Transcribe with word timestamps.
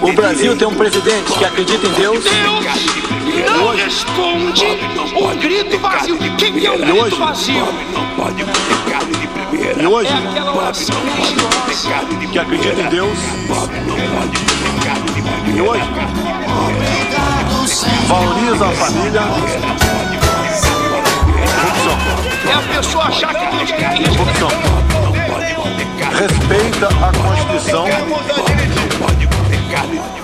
O 0.00 0.12
Brasil 0.12 0.36
direito. 0.36 0.58
tem 0.58 0.68
um 0.68 0.74
presidente 0.74 1.32
que 1.32 1.44
acredita 1.44 1.86
em 1.86 1.92
Deus. 1.92 2.24
não 3.56 3.74
responde 3.74 4.64
o 5.16 5.28
grito 5.38 5.78
vazio. 5.78 6.18
Quem 6.36 6.64
é 6.64 6.70
o 6.70 6.78
grito 6.78 6.96
hoje, 7.02 7.16
vazio? 7.16 7.64
pobre 7.64 7.84
não 7.92 8.04
pode 8.16 8.44
ter 8.44 8.90
carne 8.92 9.12
de 9.14 9.26
primeira. 9.26 9.82
E 9.82 9.86
hoje, 9.86 10.10
É 10.12 10.28
aquela 10.30 10.56
oração 10.56 10.96
não 10.96 11.12
pode 11.16 11.34
ter 11.34 11.40
religiosa. 11.40 11.88
carne 11.88 12.16
de 12.16 12.26
que 12.26 12.38
acredita 12.38 12.80
em. 12.82 12.88
Deus. 12.88 13.18
Pobre 13.48 13.80
não 13.80 13.96
pode 13.96 14.38
ter 14.44 14.86
carne 14.86 15.06
de 15.06 15.22
primeira. 15.22 15.56
E 15.56 15.60
hoje, 15.62 15.84
valoriza 18.08 18.66
a 18.66 18.70
família. 18.72 19.20
É 22.46 22.52
a 22.52 22.76
pessoa 22.76 23.04
achar 23.04 23.34
que 23.34 23.56
Deus 23.56 23.70
quer 23.72 24.00
isso. 24.00 24.18
Corrupção. 24.18 24.48
Respeita 26.18 26.88
a 26.88 27.12
Constituição. 27.18 27.86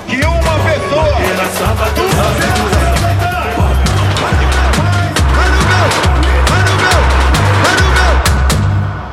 Que 0.08 0.16
uma 0.26 0.54
pessoa 0.64 1.20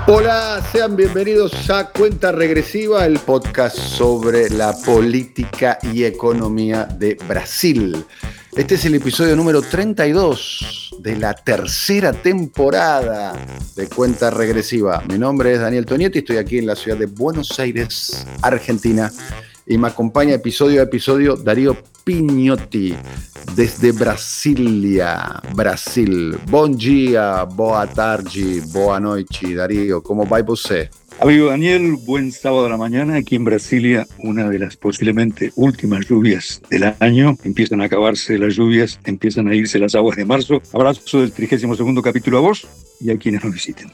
Hola, 0.09 0.63
sean 0.71 0.95
bienvenidos 0.95 1.69
a 1.69 1.89
Cuenta 1.89 2.31
Regresiva, 2.31 3.05
el 3.05 3.19
podcast 3.19 3.77
sobre 3.77 4.49
la 4.49 4.73
política 4.73 5.77
y 5.93 6.05
economía 6.05 6.85
de 6.85 7.15
Brasil. 7.27 8.05
Este 8.55 8.75
es 8.75 8.85
el 8.85 8.95
episodio 8.95 9.35
número 9.35 9.61
32 9.61 10.95
de 10.99 11.17
la 11.17 11.33
tercera 11.33 12.13
temporada 12.13 13.33
de 13.75 13.87
Cuenta 13.87 14.31
Regresiva. 14.31 15.03
Mi 15.07 15.17
nombre 15.19 15.53
es 15.53 15.59
Daniel 15.59 15.85
Tonietti, 15.85 16.19
estoy 16.19 16.37
aquí 16.37 16.57
en 16.57 16.65
la 16.65 16.75
ciudad 16.75 16.97
de 16.97 17.05
Buenos 17.05 17.59
Aires, 17.59 18.25
Argentina, 18.41 19.11
y 19.67 19.77
me 19.77 19.87
acompaña 19.87 20.33
episodio 20.33 20.79
a 20.79 20.83
episodio 20.85 21.35
Darío 21.35 21.75
Pignotti 22.03 22.95
desde 23.55 23.91
Brasilia, 23.91 25.41
Brasil. 25.53 26.37
Bom 26.49 26.71
dia, 26.71 27.43
boa 27.43 27.85
tarde, 27.85 28.61
boa 28.71 28.99
noite, 28.99 29.53
Darío. 29.53 30.01
¿Cómo 30.01 30.25
va 30.27 30.41
você? 30.41 30.89
Amigo 31.19 31.47
Daniel, 31.47 31.97
buen 32.05 32.31
sábado 32.31 32.67
a 32.67 32.69
la 32.69 32.77
mañana. 32.77 33.15
Aquí 33.15 33.35
en 33.35 33.43
Brasilia, 33.43 34.05
una 34.19 34.49
de 34.49 34.59
las 34.59 34.77
posiblemente 34.77 35.51
últimas 35.55 36.07
lluvias 36.07 36.61
del 36.69 36.93
año. 36.99 37.35
Empiezan 37.43 37.81
a 37.81 37.85
acabarse 37.85 38.37
las 38.37 38.55
lluvias, 38.55 38.99
empiezan 39.03 39.47
a 39.47 39.55
irse 39.55 39.79
las 39.79 39.95
aguas 39.95 40.15
de 40.15 40.25
marzo. 40.25 40.61
Abrazo 40.73 41.21
del 41.21 41.31
32 41.31 42.03
capítulo 42.03 42.37
a 42.37 42.41
vos 42.41 42.67
y 43.01 43.09
a 43.09 43.17
quienes 43.17 43.43
nos 43.43 43.53
visiten. 43.53 43.91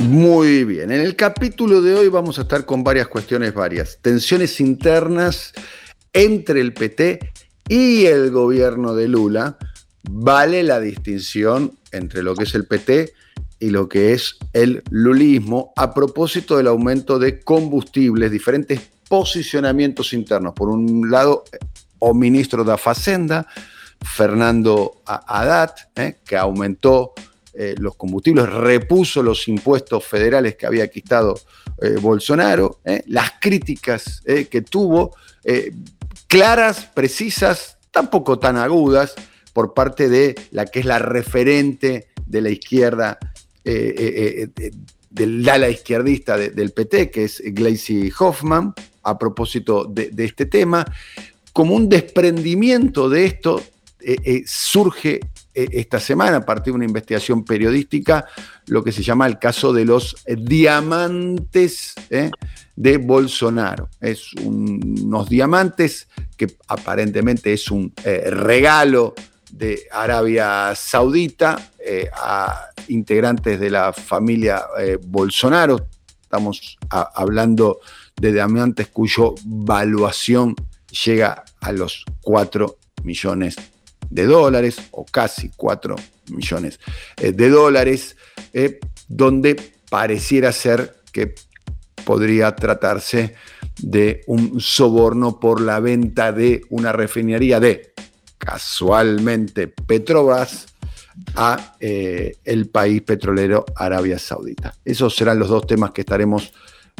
Muy 0.00 0.64
bien, 0.64 0.90
en 0.90 1.00
el 1.00 1.16
capítulo 1.16 1.80
de 1.80 1.94
hoy 1.94 2.08
vamos 2.08 2.38
a 2.38 2.42
estar 2.42 2.64
con 2.64 2.82
varias 2.82 3.08
cuestiones 3.08 3.54
varias. 3.54 3.98
Tensiones 4.02 4.60
internas 4.60 5.52
entre 6.12 6.60
el 6.60 6.72
PT 6.72 7.20
y 7.68 8.06
el 8.06 8.30
gobierno 8.30 8.94
de 8.94 9.08
Lula. 9.08 9.56
Vale 10.02 10.62
la 10.62 10.80
distinción 10.80 11.78
entre 11.92 12.22
lo 12.22 12.34
que 12.34 12.44
es 12.44 12.54
el 12.54 12.66
PT 12.66 13.12
y 13.60 13.70
lo 13.70 13.88
que 13.88 14.12
es 14.12 14.38
el 14.52 14.82
lulismo 14.90 15.72
a 15.76 15.94
propósito 15.94 16.56
del 16.56 16.66
aumento 16.66 17.18
de 17.18 17.40
combustibles, 17.40 18.30
diferentes 18.30 18.80
posicionamientos 19.08 20.12
internos. 20.12 20.52
Por 20.54 20.68
un 20.68 21.10
lado, 21.10 21.44
o 22.00 22.12
ministro 22.12 22.64
da 22.64 22.76
Facenda, 22.76 23.46
Fernando 24.00 25.02
Haddad, 25.06 25.74
eh, 25.94 26.18
que 26.24 26.36
aumentó 26.36 27.12
eh, 27.54 27.74
los 27.78 27.96
combustibles, 27.96 28.48
repuso 28.48 29.22
los 29.22 29.46
impuestos 29.46 30.06
federales 30.06 30.56
que 30.56 30.64
había 30.64 30.88
quitado 30.88 31.38
eh, 31.82 31.96
Bolsonaro, 32.00 32.80
eh, 32.82 33.02
las 33.08 33.32
críticas 33.40 34.22
que 34.24 34.62
tuvo, 34.62 35.14
claras, 36.28 36.86
precisas, 36.94 37.76
tampoco 37.90 38.38
tan 38.38 38.56
agudas, 38.56 39.14
por 39.52 39.74
parte 39.74 40.08
de 40.08 40.34
la 40.50 40.64
que 40.64 40.80
es 40.80 40.86
la 40.86 40.98
referente 40.98 42.06
de 42.26 42.40
la 42.40 42.48
izquierda, 42.48 43.18
del 43.62 45.46
ala 45.48 45.68
izquierdista 45.68 46.38
de- 46.38 46.50
del 46.50 46.70
PT, 46.70 47.10
que 47.10 47.24
es 47.24 47.42
Gleisi 47.44 48.10
Hoffman, 48.18 48.72
a 49.02 49.18
propósito 49.18 49.84
de, 49.84 50.10
este 50.24 50.46
tema. 50.46 50.86
Como 51.52 51.74
un 51.74 51.88
desprendimiento 51.88 53.10
de 53.10 53.26
esto, 53.26 53.62
surge 54.46 55.20
esta 55.54 56.00
semana, 56.00 56.38
a 56.38 56.44
partir 56.46 56.72
de 56.72 56.76
una 56.76 56.84
investigación 56.84 57.44
periodística, 57.44 58.26
lo 58.66 58.82
que 58.82 58.92
se 58.92 59.02
llama 59.02 59.26
el 59.26 59.38
caso 59.38 59.72
de 59.72 59.84
los 59.84 60.16
eh, 60.26 60.36
diamantes 60.38 61.94
eh, 62.10 62.30
de 62.76 62.96
Bolsonaro. 62.98 63.88
Es 64.00 64.32
un- 64.34 65.00
unos 65.04 65.28
diamantes 65.28 66.08
que 66.36 66.56
aparentemente 66.68 67.52
es 67.52 67.70
un 67.70 67.92
eh, 68.04 68.30
regalo 68.30 69.14
de 69.50 69.82
Arabia 69.92 70.72
Saudita 70.74 71.70
eh, 71.78 72.08
a 72.14 72.66
integrantes 72.88 73.60
de 73.60 73.70
la 73.70 73.92
familia 73.92 74.62
eh, 74.78 74.98
Bolsonaro. 75.02 75.86
Estamos 76.22 76.78
hablando 76.90 77.80
de 78.18 78.32
diamantes 78.32 78.88
cuyo 78.88 79.34
valuación 79.44 80.54
llega 81.04 81.44
a 81.60 81.72
los 81.72 82.04
4 82.22 82.76
millones 83.02 83.56
de 83.56 83.62
dólares, 84.12 84.76
o 84.90 85.04
casi 85.04 85.50
4 85.56 85.96
millones 86.30 86.78
eh, 87.16 87.32
de 87.32 87.48
dólares, 87.48 88.16
eh, 88.52 88.78
donde 89.08 89.56
pareciera 89.90 90.52
ser 90.52 90.96
que 91.12 91.34
podría 92.04 92.54
tratarse 92.54 93.34
de 93.80 94.22
un 94.26 94.60
soborno 94.60 95.40
por 95.40 95.60
la 95.60 95.80
venta 95.80 96.32
de 96.32 96.62
una 96.70 96.92
refinería 96.92 97.60
de, 97.60 97.92
casualmente, 98.38 99.68
Petrobras 99.68 100.66
a 101.34 101.76
eh, 101.80 102.36
el 102.44 102.68
país 102.68 103.02
petrolero 103.02 103.64
Arabia 103.76 104.18
Saudita. 104.18 104.74
Esos 104.84 105.14
serán 105.14 105.38
los 105.38 105.48
dos 105.48 105.66
temas 105.66 105.92
que 105.92 106.02
estaremos 106.02 106.52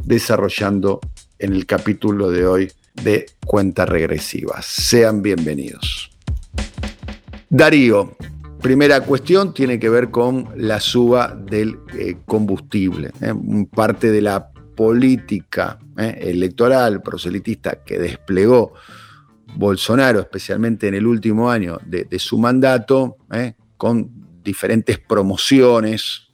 desarrollando 0.04 1.00
en 1.38 1.54
el 1.54 1.66
capítulo 1.66 2.30
de 2.30 2.46
hoy 2.46 2.72
de 2.94 3.26
Cuenta 3.46 3.86
Regresiva. 3.86 4.60
Sean 4.62 5.22
bienvenidos. 5.22 6.11
Darío, 7.54 8.16
primera 8.62 9.02
cuestión 9.02 9.52
tiene 9.52 9.78
que 9.78 9.90
ver 9.90 10.10
con 10.10 10.48
la 10.56 10.80
suba 10.80 11.36
del 11.36 11.80
eh, 11.98 12.16
combustible. 12.24 13.10
¿eh? 13.20 13.34
Parte 13.70 14.10
de 14.10 14.22
la 14.22 14.48
política 14.50 15.78
¿eh? 15.98 16.18
electoral 16.22 17.02
proselitista 17.02 17.84
que 17.84 17.98
desplegó 17.98 18.72
Bolsonaro, 19.54 20.20
especialmente 20.20 20.88
en 20.88 20.94
el 20.94 21.06
último 21.06 21.50
año 21.50 21.76
de, 21.84 22.18
su 22.18 22.38
mandato, 22.38 23.18
con 23.76 24.10
diferentes 24.42 24.98
promociones, 24.98 26.30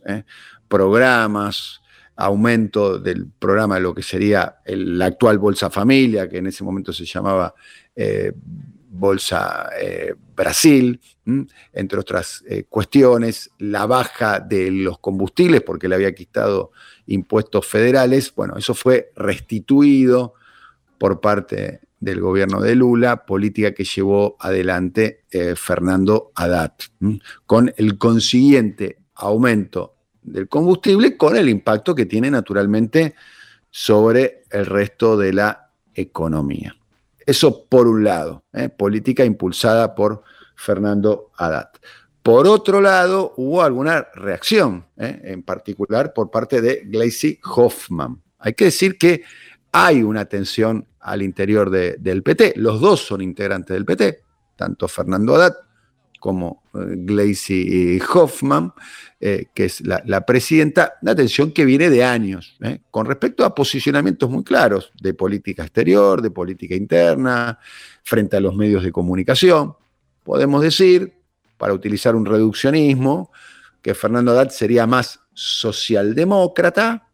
programas, 0.68 1.80
aumento 2.14 3.00
del 3.00 3.26
programa 3.26 3.74
de 3.74 3.80
lo 3.80 3.92
que 3.92 4.04
sería 4.04 4.58
el, 4.64 4.96
la 4.96 5.06
actual 5.06 5.38
Bolsa 5.38 5.68
Familia, 5.68 6.28
que 6.28 6.38
en 6.38 6.46
ese 6.46 6.62
momento 6.62 6.92
se 6.92 7.04
llamaba 7.04 7.52
eh, 7.96 8.32
Bolsa 8.98 9.70
eh, 9.80 10.14
Brasil, 10.34 11.00
entre 11.72 11.98
otras 11.98 12.42
eh, 12.48 12.64
cuestiones, 12.68 13.50
la 13.58 13.86
baja 13.86 14.40
de 14.40 14.70
los 14.70 14.98
combustibles, 14.98 15.62
porque 15.62 15.88
le 15.88 15.94
había 15.94 16.14
quitado 16.14 16.72
impuestos 17.06 17.66
federales, 17.66 18.34
bueno, 18.34 18.56
eso 18.56 18.74
fue 18.74 19.12
restituido 19.14 20.34
por 20.98 21.20
parte 21.20 21.80
del 22.00 22.20
gobierno 22.20 22.60
de 22.60 22.74
Lula, 22.74 23.26
política 23.26 23.72
que 23.72 23.84
llevó 23.84 24.36
adelante 24.38 25.24
eh, 25.30 25.54
Fernando 25.56 26.32
Haddad, 26.34 26.72
con 27.46 27.72
el 27.76 27.98
consiguiente 27.98 28.98
aumento 29.14 29.96
del 30.22 30.48
combustible, 30.48 31.16
con 31.16 31.36
el 31.36 31.48
impacto 31.48 31.94
que 31.94 32.06
tiene 32.06 32.30
naturalmente 32.30 33.14
sobre 33.70 34.44
el 34.50 34.66
resto 34.66 35.16
de 35.16 35.32
la 35.32 35.70
economía. 35.94 36.74
Eso 37.28 37.66
por 37.68 37.86
un 37.86 38.04
lado, 38.04 38.44
¿eh? 38.54 38.70
política 38.70 39.22
impulsada 39.22 39.94
por 39.94 40.22
Fernando 40.56 41.30
Haddad. 41.36 41.68
Por 42.22 42.46
otro 42.46 42.80
lado, 42.80 43.34
hubo 43.36 43.62
alguna 43.62 44.06
reacción, 44.14 44.86
¿eh? 44.96 45.20
en 45.24 45.42
particular 45.42 46.14
por 46.14 46.30
parte 46.30 46.62
de 46.62 46.84
Gleisi 46.86 47.38
Hoffman. 47.54 48.22
Hay 48.38 48.54
que 48.54 48.64
decir 48.64 48.96
que 48.96 49.24
hay 49.72 50.02
una 50.02 50.24
tensión 50.24 50.86
al 51.00 51.20
interior 51.20 51.68
de- 51.68 51.96
del 51.98 52.22
PT. 52.22 52.54
Los 52.56 52.80
dos 52.80 53.00
son 53.06 53.20
integrantes 53.20 53.74
del 53.74 53.84
PT, 53.84 54.22
tanto 54.56 54.88
Fernando 54.88 55.34
Haddad 55.34 55.54
como 56.18 56.62
eh, 56.74 56.78
Gleisi 56.96 58.00
Hoffman, 58.12 58.72
eh, 59.20 59.46
que 59.54 59.66
es 59.66 59.80
la, 59.80 60.26
presidenta, 60.26 60.94
una 61.02 61.14
tensión 61.14 61.52
que 61.52 61.64
viene 61.64 61.90
de 61.90 62.04
años, 62.04 62.56
¿eh? 62.62 62.80
con 62.90 63.06
respecto 63.06 63.44
a 63.44 63.54
posicionamientos 63.54 64.28
muy 64.30 64.44
claros 64.44 64.92
de 65.00 65.14
política 65.14 65.62
exterior, 65.62 66.22
de 66.22 66.30
política 66.30 66.74
interna, 66.74 67.58
frente 68.02 68.36
a 68.36 68.40
los 68.40 68.54
medios 68.54 68.82
de 68.82 68.92
comunicación. 68.92 69.74
Podemos 70.24 70.62
decir, 70.62 71.14
para 71.56 71.72
utilizar 71.72 72.14
un 72.14 72.26
reduccionismo, 72.26 73.30
que 73.82 73.94
Fernando 73.94 74.32
Haddad 74.32 74.50
sería 74.50 74.86
más 74.86 75.20
socialdemócrata 75.32 77.08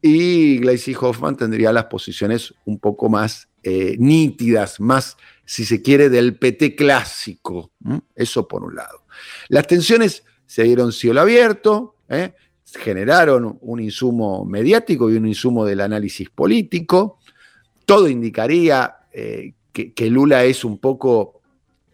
y 0.00 0.58
Gleisi 0.58 0.94
Hoffman 0.98 1.36
tendría 1.36 1.72
las 1.72 1.84
posiciones 1.84 2.54
un 2.64 2.78
poco 2.78 3.08
más 3.08 3.48
nítidas, 3.62 4.80
más, 4.80 5.16
si 5.44 5.64
se 5.64 5.82
quiere, 5.82 6.08
del 6.08 6.36
PT 6.36 6.74
clásico. 6.74 7.72
Eso 8.14 8.48
por 8.48 8.64
un 8.64 8.74
lado. 8.74 9.04
Las 9.48 9.66
tensiones 9.66 10.24
se 10.46 10.64
dieron 10.64 10.92
cielo 10.92 11.20
abierto, 11.20 11.96
¿eh? 12.08 12.34
generaron 12.64 13.58
un 13.60 13.80
insumo 13.80 14.44
mediático 14.44 15.10
y 15.10 15.16
un 15.16 15.26
insumo 15.26 15.64
del 15.64 15.80
análisis 15.80 16.30
político. 16.30 17.18
Todo 17.84 18.08
indicaría 18.08 18.96
eh, 19.12 19.54
que, 19.72 20.10
Lula 20.10 20.44
es 20.44 20.64
un 20.64 20.78
poco 20.78 21.40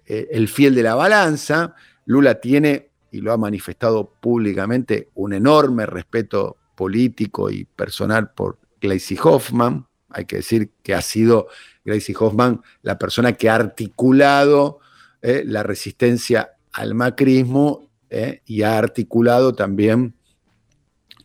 el 0.06 0.48
fiel 0.48 0.74
de 0.74 0.82
la 0.82 0.94
balanza. 0.94 1.74
Lula 2.06 2.40
tiene, 2.40 2.90
y 3.12 3.20
lo 3.20 3.32
ha 3.32 3.36
manifestado 3.36 4.12
públicamente, 4.20 5.08
un 5.14 5.32
enorme 5.32 5.86
respeto 5.86 6.56
político 6.74 7.50
y 7.50 7.64
personal 7.64 8.32
por 8.32 8.58
Gleisi 8.80 9.16
Hoffman. 9.22 9.86
Hay 10.08 10.24
que 10.24 10.36
decir 10.36 10.72
que 10.82 10.94
ha 10.94 11.02
sido 11.02 11.48
Gracie 11.90 12.14
Hoffman 12.18 12.60
la 12.82 12.98
persona 12.98 13.32
que 13.32 13.48
ha 13.48 13.56
articulado 13.56 14.78
eh, 15.22 15.42
la 15.44 15.62
resistencia 15.62 16.52
al 16.72 16.94
macrismo 16.94 17.90
eh, 18.08 18.40
y 18.46 18.62
ha 18.62 18.78
articulado 18.78 19.54
también 19.54 20.14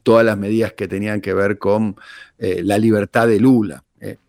todas 0.03 0.25
las 0.25 0.37
medidas 0.37 0.73
que 0.73 0.87
tenían 0.87 1.21
que 1.21 1.33
ver 1.33 1.57
con 1.57 1.95
eh, 2.37 2.61
la 2.63 2.77
libertad 2.77 3.27
de 3.27 3.39
Lula, 3.39 3.83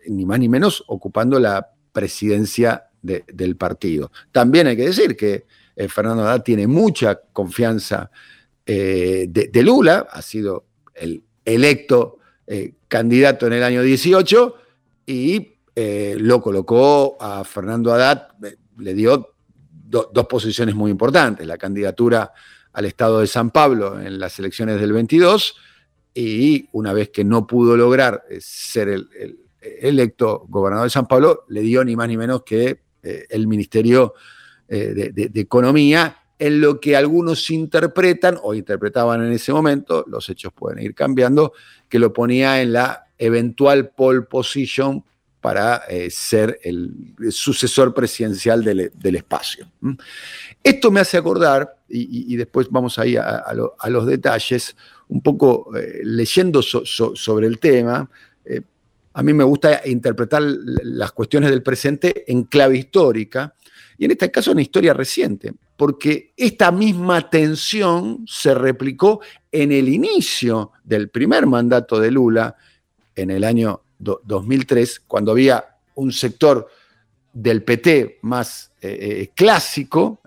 ni 0.09 0.25
más 0.25 0.39
ni 0.39 0.49
menos 0.49 0.85
ocupando 0.87 1.39
la 1.39 1.69
presidencia 1.93 2.85
del 3.03 3.57
partido. 3.57 4.11
También 4.33 4.69
hay 4.69 4.77
que 4.77 4.87
decir 4.87 5.17
que 5.17 5.45
Fernando 5.89 6.23
Haddad 6.23 6.43
tiene 6.43 6.67
mucha 6.67 7.21
confianza 7.31 8.11
de, 8.65 9.29
de, 9.29 9.63
Lula, 9.63 10.07
ha 10.11 10.23
sido 10.23 10.65
el 10.95 11.23
electo 11.45 12.21
candidato 12.89 13.47
en 13.47 13.53
el 13.53 13.63
año 13.63 13.83
18 13.83 14.55
y 15.05 15.56
eh, 15.79 16.17
lo 16.19 16.41
colocó 16.41 17.19
a 17.21 17.45
Fernando 17.45 17.93
Haddad, 17.93 18.29
eh, 18.43 18.57
le 18.79 18.95
dio 18.95 19.35
dos 19.85 20.27
posiciones 20.27 20.75
muy 20.75 20.91
importantes, 20.91 21.47
la 21.47 21.59
candidatura 21.59 22.33
al 22.73 22.87
Estado 22.87 23.21
de 23.21 23.27
San 23.27 23.51
Pablo 23.51 24.01
en 24.01 24.19
las 24.19 24.39
elecciones 24.39 24.81
del 24.81 24.95
22 24.95 25.55
y 26.15 26.67
una 26.73 26.95
vez 26.95 27.11
que 27.11 27.25
no 27.25 27.47
pudo 27.47 27.77
lograr 27.77 28.25
eh, 28.31 28.39
ser 28.41 28.89
el, 28.89 29.39
electo 29.61 30.47
gobernador 30.49 30.87
de 30.87 30.91
San 30.91 31.07
Pablo, 31.07 31.45
le 31.49 31.61
dio 31.61 31.85
ni 31.85 31.95
más 31.95 32.09
ni 32.09 32.17
menos 32.17 32.43
que 32.45 32.85
el 33.03 33.47
Ministerio 33.47 34.15
de 34.69 35.31
Economía 35.35 36.17
en 36.39 36.61
lo 36.61 36.81
que 36.81 36.97
algunos 36.97 37.51
interpretan 37.51 38.39
o 38.43 38.55
interpretaban 38.55 39.25
en 39.25 39.33
ese 39.33 39.53
momento, 39.53 40.05
los 40.07 40.29
hechos 40.29 40.53
pueden 40.53 40.83
ir 40.83 40.95
cambiando, 40.95 41.53
que 41.89 41.99
lo 41.99 42.13
ponía 42.13 42.63
en 42.63 42.73
la 42.73 43.07
eventual 43.19 43.91
pole 43.91 44.23
position 44.23 45.05
para 45.47 45.85
eh, 45.89 46.11
ser 46.11 46.59
el 46.65 47.15
sucesor 47.31 47.95
presidencial 47.95 48.65
del, 48.65 49.15
espacio. 49.15 49.71
Esto 50.61 50.91
me 50.91 50.99
hace 50.99 51.17
acordar, 51.19 51.73
y, 51.89 52.35
después 52.35 52.67
vamos 52.69 52.99
ahí 52.99 53.17
a, 53.17 53.45
a, 53.79 53.89
los 53.91 54.07
detalles, 54.07 54.75
un 55.07 55.21
poco 55.21 55.71
eh, 55.77 56.01
leyendo 56.03 56.63
sobre 56.63 57.47
el 57.47 57.61
tema, 57.61 58.11
eh, 58.45 58.61
a 59.13 59.23
mí 59.23 59.33
me 59.33 59.45
gusta 59.45 59.83
interpretar 59.87 60.43
las 60.43 61.13
cuestiones 61.13 61.51
del 61.51 61.63
presente 61.63 62.25
en 62.27 62.43
clave 62.43 62.79
histórica, 62.79 63.55
y 63.97 64.07
en 64.07 64.11
este 64.11 64.33
caso 64.33 64.51
en 64.51 64.59
historia 64.59 64.95
reciente, 64.95 65.55
porque 65.77 66.33
esta 66.37 66.73
misma 66.73 67.31
tensión 67.31 68.25
se 68.27 68.53
replicó 68.53 69.21
en 69.53 69.71
el 69.71 69.89
inicio 69.91 70.73
del 70.83 71.09
primer 71.09 71.47
mandato 71.47 72.01
de 72.01 72.11
Lula, 72.11 72.57
en 73.15 73.31
el 73.31 73.45
año 73.45 73.83
2003, 73.99 75.01
cuando 75.07 75.33
había 75.33 75.65
un 75.95 76.13
sector 76.13 76.69
del 77.37 77.63
PT 77.63 78.19
más 78.23 78.73
eh, 78.81 78.99
eh, 79.01 79.31
clásico, 79.35 80.21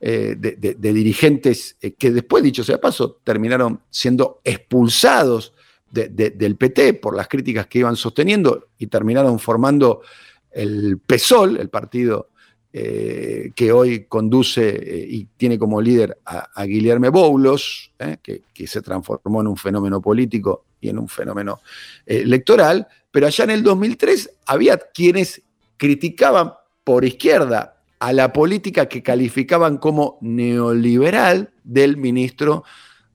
eh, 0.00 0.36
de, 0.38 0.92
dirigentes 0.92 1.76
que 1.98 2.10
después, 2.10 2.42
dicho 2.42 2.64
sea 2.64 2.80
paso, 2.80 3.18
terminaron 3.22 3.80
siendo 3.90 4.40
expulsados 4.44 5.52
del 5.90 6.56
PT 6.56 6.94
por 6.94 7.16
las 7.16 7.28
críticas 7.28 7.66
que 7.66 7.80
iban 7.80 7.96
sosteniendo 7.96 8.68
y 8.78 8.86
terminaron 8.86 9.38
formando 9.38 10.02
el 10.50 10.98
PSOL, 10.98 11.56
el 11.56 11.68
partido 11.68 12.28
que 12.70 13.72
hoy 13.72 14.04
conduce 14.04 15.06
y 15.08 15.24
tiene 15.36 15.58
como 15.58 15.80
líder 15.80 16.18
a, 16.24 16.64
Guillermo 16.64 17.10
Boulos, 17.10 17.90
que, 18.22 18.42
que, 18.54 18.66
se 18.66 18.82
transformó 18.82 19.40
en 19.40 19.48
un 19.48 19.56
fenómeno 19.56 20.00
político 20.00 20.66
y 20.80 20.90
en 20.90 20.98
un 20.98 21.08
fenómeno 21.08 21.60
electoral, 22.06 22.86
pero 23.10 23.26
allá 23.26 23.44
en 23.44 23.50
el 23.50 23.62
2003 23.62 24.30
había 24.46 24.78
quienes 24.78 25.42
criticaban 25.76 26.54
por 26.84 27.04
izquierda 27.04 27.82
a 27.98 28.12
la 28.12 28.32
política 28.32 28.86
que 28.86 29.02
calificaban 29.02 29.78
como 29.78 30.18
neoliberal 30.20 31.52
del 31.64 31.96
ministro 31.96 32.64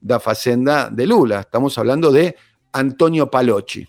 de 0.00 0.20
Facenda 0.20 0.90
de 0.90 1.06
Lula. 1.06 1.40
Estamos 1.40 1.78
hablando 1.78 2.12
de 2.12 2.36
Antonio 2.72 3.30
Palocci, 3.30 3.88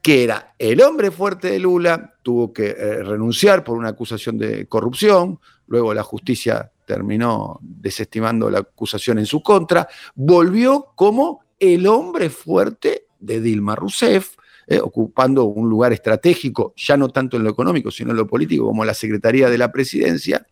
que 0.00 0.24
era 0.24 0.54
el 0.58 0.80
hombre 0.80 1.10
fuerte 1.10 1.50
de 1.50 1.58
Lula, 1.58 2.14
tuvo 2.22 2.52
que 2.52 2.68
eh, 2.68 3.02
renunciar 3.02 3.62
por 3.62 3.76
una 3.76 3.88
acusación 3.88 4.38
de 4.38 4.66
corrupción, 4.66 5.40
luego 5.66 5.92
la 5.92 6.02
justicia 6.02 6.70
terminó 6.86 7.58
desestimando 7.60 8.48
la 8.48 8.60
acusación 8.60 9.18
en 9.18 9.26
su 9.26 9.42
contra, 9.42 9.88
volvió 10.14 10.92
como 10.94 11.40
el 11.58 11.86
hombre 11.86 12.30
fuerte 12.30 13.08
de 13.18 13.40
Dilma 13.40 13.74
Rousseff, 13.74 14.36
eh, 14.68 14.80
ocupando 14.80 15.44
un 15.44 15.68
lugar 15.68 15.92
estratégico, 15.92 16.74
ya 16.76 16.96
no 16.96 17.08
tanto 17.10 17.36
en 17.36 17.44
lo 17.44 17.50
económico, 17.50 17.92
sino 17.92 18.10
en 18.10 18.16
lo 18.16 18.26
político, 18.26 18.66
como 18.66 18.84
la 18.84 18.94
Secretaría 18.94 19.48
de 19.48 19.58
la 19.58 19.70
Presidencia, 19.70 20.44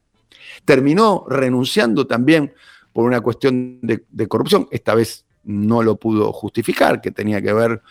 terminó 0.65 1.27
renunciando 1.29 2.07
también 2.07 2.53
por 2.93 3.07
una 3.07 3.21
cuestión 3.21 3.81
de, 3.83 4.29
corrupción, 4.29 4.69
esta 4.71 4.95
vez 4.95 5.25
no 5.43 5.83
lo 5.83 5.97
pudo 5.97 6.33
justificar, 6.33 7.01
que 7.01 7.11
tenía 7.11 7.43
que 7.43 7.53
ver 7.53 7.83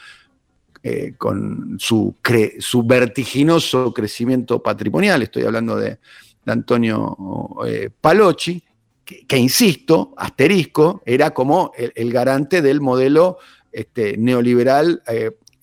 eh, 0.81 1.15
con 1.17 1.75
su, 1.77 2.15
su, 2.59 2.83
vertiginoso 2.83 3.93
crecimiento 3.93 4.63
patrimonial, 4.63 5.23
estoy 5.23 5.43
hablando 5.43 5.75
de, 5.75 5.99
Antonio 6.45 7.17
eh, 7.65 7.89
Palocci, 7.99 8.63
que, 9.03 9.37
insisto, 9.37 10.13
asterisco, 10.15 11.01
era 11.05 11.31
como 11.31 11.73
el, 11.75 12.13
garante 12.13 12.61
del 12.61 12.79
modelo 12.79 13.39
este, 13.73 14.17
neoliberal 14.17 15.01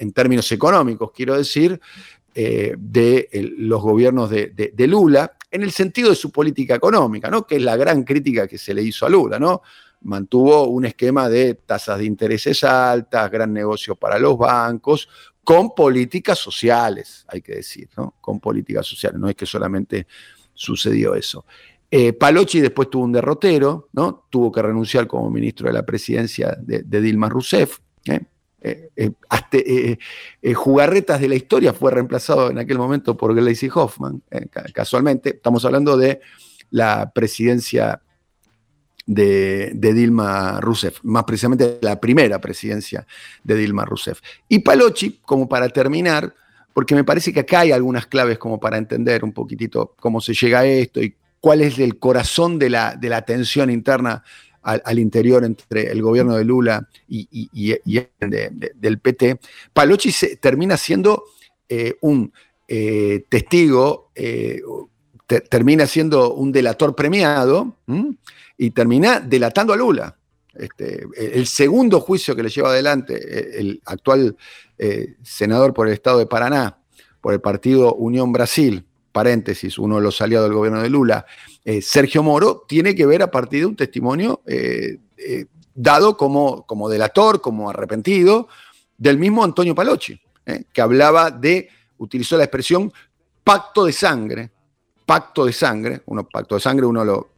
en 0.00 0.12
términos 0.12 0.50
económicos, 0.50 1.12
quiero 1.14 1.36
decir, 1.36 1.78
eh, 2.34 2.74
de 2.78 3.28
los 3.58 3.82
gobiernos 3.82 4.30
de, 4.30 4.86
Lula, 4.88 5.36
en 5.50 5.62
el 5.62 5.72
sentido 5.72 6.08
de 6.08 6.16
su 6.16 6.32
política 6.32 6.74
económica, 6.74 7.28
¿no? 7.28 7.46
que 7.46 7.56
es 7.56 7.62
la 7.62 7.76
gran 7.76 8.02
crítica 8.02 8.48
que 8.48 8.56
se 8.56 8.72
le 8.72 8.82
hizo 8.82 9.04
a 9.04 9.10
Lula. 9.10 9.38
¿no? 9.38 9.60
Mantuvo 10.02 10.68
un 10.68 10.86
esquema 10.86 11.28
de 11.28 11.54
tasas 11.54 11.98
de 11.98 12.06
intereses 12.06 12.64
altas, 12.64 13.30
gran 13.30 13.52
negocio 13.52 13.94
para 13.94 14.18
los 14.18 14.38
bancos, 14.38 15.08
con 15.44 15.74
políticas 15.74 16.38
sociales, 16.38 17.26
hay 17.28 17.42
que 17.42 17.56
decir, 17.56 17.90
¿no? 17.96 18.14
con 18.20 18.40
políticas 18.40 18.86
sociales, 18.86 19.20
no 19.20 19.28
es 19.28 19.36
que 19.36 19.46
solamente 19.46 20.06
sucedió 20.54 21.14
eso. 21.14 21.44
Eh, 21.90 22.16
después 22.52 22.88
tuvo 22.88 23.04
un 23.04 23.12
derrotero, 23.12 23.88
¿no? 23.92 24.26
tuvo 24.30 24.50
que 24.50 24.62
renunciar 24.62 25.06
como 25.06 25.28
ministro 25.30 25.66
de 25.66 25.74
la 25.74 25.84
presidencia 25.84 26.56
de, 26.58 27.00
Dilma 27.00 27.28
Rousseff. 27.28 27.80
¿eh? 28.06 28.20
Eh, 28.62 28.90
eh, 28.94 29.98
eh, 30.42 30.54
jugarretas 30.54 31.20
de 31.20 31.28
la 31.28 31.34
historia 31.34 31.72
fue 31.72 31.90
reemplazado 31.90 32.50
en 32.50 32.58
aquel 32.58 32.78
momento 32.78 33.16
por 33.16 33.34
Gleisi 33.34 33.70
Hoffman, 33.72 34.22
casualmente. 34.72 35.36
Estamos 35.36 35.64
hablando 35.64 35.96
de 35.96 36.20
la 36.70 37.10
presidencia 37.10 38.02
de, 39.06 39.72
Dilma 39.74 40.60
Rousseff, 40.60 40.98
más 41.02 41.24
precisamente 41.24 41.78
la 41.80 41.98
primera 41.98 42.40
presidencia 42.40 43.06
de 43.42 43.56
Dilma 43.56 43.84
Rousseff. 43.84 44.20
Y 44.48 44.60
Palocci, 44.60 45.20
como 45.24 45.48
para 45.48 45.68
terminar, 45.70 46.34
porque 46.72 46.94
me 46.94 47.04
parece 47.04 47.32
que 47.32 47.40
acá 47.40 47.60
hay 47.60 47.72
algunas 47.72 48.06
claves 48.06 48.38
como 48.38 48.60
para 48.60 48.76
entender 48.76 49.24
un 49.24 49.32
poquitito 49.32 49.94
cómo 49.98 50.20
se 50.20 50.34
llega 50.34 50.60
a 50.60 50.66
esto 50.66 51.02
y 51.02 51.16
cuál 51.40 51.62
es 51.62 51.78
el 51.78 51.98
corazón 51.98 52.58
de 52.58 52.70
la, 52.70 52.94
de 52.94 53.08
la 53.08 53.22
tensión 53.22 53.70
interna 53.70 54.22
al, 54.62 54.98
interior 54.98 55.44
entre 55.44 55.90
el 55.90 56.02
gobierno 56.02 56.36
de 56.36 56.44
Lula 56.44 56.88
y, 57.08 57.28
del 58.20 58.98
PT, 58.98 59.40
Palocci 59.72 60.36
termina 60.36 60.76
siendo 60.76 61.24
eh, 61.68 61.96
un 62.02 62.32
eh, 62.68 63.24
testigo 63.28 64.10
eh, 64.14 64.60
te- 65.26 65.40
termina 65.40 65.86
siendo 65.86 66.34
un 66.34 66.52
delator 66.52 66.94
premiado 66.94 67.76
y 68.56 68.70
termina 68.70 69.20
delatando 69.20 69.72
a 69.72 69.76
Lula. 69.76 70.16
Este, 70.52 71.06
el 71.16 71.46
segundo 71.46 72.00
juicio 72.00 72.34
que 72.34 72.42
le 72.42 72.48
lleva 72.48 72.70
adelante 72.70 73.60
el 73.60 73.80
actual 73.84 74.36
senador 75.22 75.72
por 75.72 75.86
el 75.86 75.94
estado 75.94 76.18
de 76.18 76.26
Paraná, 76.26 76.78
por 77.20 77.32
el 77.32 77.40
partido 77.40 77.94
Unión 77.94 78.32
Brasil, 78.32 78.84
paréntesis, 79.12 79.78
uno 79.78 79.96
de 79.96 80.02
los 80.02 80.20
aliados 80.20 80.48
del 80.48 80.56
gobierno 80.56 80.82
de 80.82 80.90
Lula, 80.90 81.26
eh, 81.64 81.82
Sergio 81.82 82.22
Moro, 82.22 82.64
tiene 82.68 82.94
que 82.94 83.06
ver 83.06 83.22
a 83.22 83.30
partir 83.30 83.60
de 83.60 83.66
un 83.66 83.76
testimonio 83.76 84.42
eh, 84.46 84.98
eh, 85.16 85.46
dado 85.74 86.16
como, 86.16 86.66
como 86.66 86.88
delator, 86.88 87.40
como 87.40 87.70
arrepentido, 87.70 88.48
del 88.96 89.18
mismo 89.18 89.42
Antonio 89.42 89.74
Palocci, 89.74 90.20
eh, 90.46 90.64
que 90.72 90.80
hablaba 90.80 91.30
de, 91.30 91.68
utilizó 91.98 92.36
la 92.36 92.44
expresión 92.44 92.92
pacto 93.42 93.84
de 93.84 93.92
sangre, 93.92 94.50
pacto 95.06 95.46
de 95.46 95.52
sangre, 95.52 96.02
uno 96.06 96.28
pacto 96.28 96.54
de 96.54 96.60
sangre 96.60 96.86
uno 96.86 97.04
lo, 97.04 97.30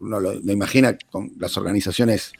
uno 0.00 0.20
lo, 0.20 0.34
lo 0.34 0.52
imagina 0.52 0.96
con 1.10 1.32
las 1.38 1.56
organizaciones 1.56 2.32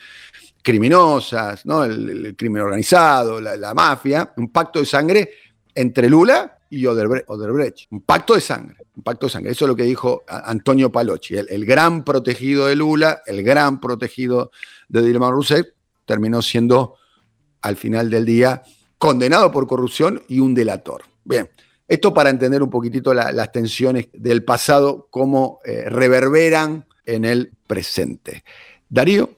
criminosas, 0.63 1.65
¿no? 1.67 1.85
el, 1.85 2.27
el 2.27 2.37
crimen 2.37 2.63
organizado, 2.63 3.41
la, 3.41 3.57
la 3.57 3.75
mafia, 3.75 4.33
un 4.37 4.51
pacto 4.51 4.81
de 4.81 4.87
sangre 4.87 5.31
entre 5.75 6.09
Lula 6.09 6.59
y 6.71 6.85
Oderbre- 6.85 7.25
Odebrecht. 7.27 7.89
Un 7.91 8.01
pacto 8.03 8.35
de 8.35 8.41
sangre, 8.41 8.77
un 8.97 9.03
pacto 9.03 9.27
de 9.27 9.31
sangre. 9.33 9.51
Eso 9.53 9.65
es 9.65 9.69
lo 9.69 9.77
que 9.77 9.83
dijo 9.83 10.23
Antonio 10.29 10.91
Palocci, 10.91 11.35
el, 11.37 11.67
gran 11.67 12.05
protegido 12.05 12.67
de 12.67 12.77
Lula, 12.77 13.23
el 13.27 13.43
gran 13.43 13.81
protegido 13.81 14.53
de 14.89 15.03
Dilma 15.03 15.31
Rousseff, 15.31 15.67
terminó 16.07 16.41
siendo 16.43 16.95
al 17.63 17.77
final 17.77 18.09
del 18.09 18.25
día 18.25 18.63
condenado 18.99 19.51
por 19.51 19.67
corrupción 19.67 20.23
y 20.29 20.41
un 20.41 20.55
delator. 20.55 21.03
Bien, 21.25 21.51
esto 21.89 22.15
para 22.15 22.31
entender 22.31 22.63
un 22.63 22.71
poquitito 22.71 23.13
la- 23.13 23.33
las 23.33 23.51
tensiones 23.53 24.09
del 24.13 24.45
pasado, 24.45 25.09
cómo 25.11 25.59
eh, 25.65 25.85
reverberan 25.89 26.87
en 27.05 27.25
el 27.25 27.51
presente. 27.67 28.45
Darío, 28.89 29.31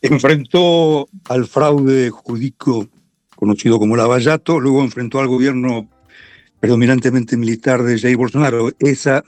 enfrentó 0.00 1.06
al 1.28 1.46
fraude 1.46 2.10
judico 2.10 2.88
conocido 3.36 3.78
como 3.78 3.96
Lavallato, 3.96 4.58
luego 4.60 4.82
enfrentó 4.82 5.20
al 5.20 5.28
gobierno 5.28 5.88
predominantemente 6.62 7.36
militar 7.36 7.82
de 7.82 7.98
Jair 7.98 8.16
Bolsonaro. 8.16 8.70
Esa 8.78 9.24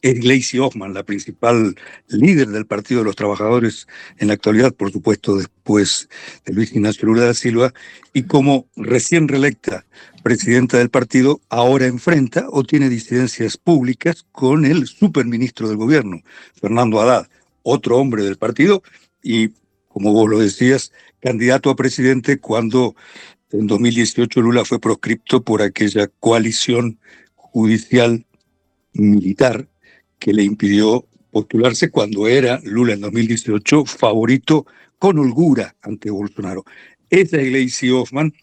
es 0.00 0.18
Gleisi 0.18 0.58
Hoffmann, 0.58 0.94
la 0.94 1.02
principal 1.02 1.76
líder 2.08 2.48
del 2.48 2.64
Partido 2.64 3.00
de 3.00 3.04
los 3.04 3.16
Trabajadores 3.16 3.86
en 4.16 4.28
la 4.28 4.32
actualidad, 4.32 4.72
por 4.72 4.90
supuesto, 4.90 5.36
después 5.36 6.08
de 6.46 6.54
Luis 6.54 6.72
Ignacio 6.72 7.04
Lula 7.04 7.26
da 7.26 7.34
Silva, 7.34 7.74
y 8.14 8.22
como 8.22 8.66
recién 8.76 9.28
reelecta 9.28 9.84
presidenta 10.22 10.78
del 10.78 10.88
partido, 10.88 11.42
ahora 11.50 11.84
enfrenta 11.84 12.46
o 12.48 12.64
tiene 12.64 12.88
disidencias 12.88 13.58
públicas 13.58 14.24
con 14.32 14.64
el 14.64 14.86
superministro 14.86 15.68
del 15.68 15.76
gobierno, 15.76 16.22
Fernando 16.58 16.98
Haddad, 16.98 17.28
otro 17.62 17.98
hombre 17.98 18.24
del 18.24 18.38
partido 18.38 18.82
y, 19.22 19.50
como 19.88 20.14
vos 20.14 20.30
lo 20.30 20.38
decías, 20.38 20.92
candidato 21.20 21.68
a 21.68 21.76
presidente 21.76 22.38
cuando 22.38 22.94
en 23.52 23.66
2018 23.66 24.40
Lula 24.40 24.64
fue 24.64 24.80
proscripto 24.80 25.42
por 25.42 25.62
aquella 25.62 26.08
coalición 26.20 26.98
judicial 27.34 28.26
militar 28.92 29.68
que 30.18 30.32
le 30.32 30.42
impidió 30.42 31.06
postularse 31.30 31.90
cuando 31.90 32.26
era 32.26 32.60
Lula 32.64 32.94
en 32.94 33.00
2018 33.00 33.84
favorito 33.84 34.66
con 34.98 35.18
holgura 35.18 35.76
ante 35.82 36.10
Bolsonaro. 36.10 36.64
Esa 37.10 37.38
es 37.38 37.48
Gleisi 37.48 37.90
Hoffmann, 37.90 38.34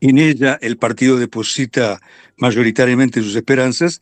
en 0.00 0.18
ella 0.18 0.58
el 0.60 0.76
partido 0.76 1.16
deposita 1.18 2.00
mayoritariamente 2.36 3.22
sus 3.22 3.36
esperanzas 3.36 4.00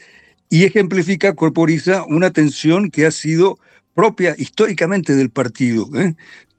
y 0.48 0.64
ejemplifica, 0.64 1.34
corporiza 1.34 2.04
una 2.04 2.30
tensión 2.30 2.90
que 2.90 3.06
ha 3.06 3.10
sido 3.10 3.58
propia 3.94 4.34
históricamente 4.36 5.14
del 5.14 5.30
partido, 5.30 5.88
¿eh? 5.94 6.14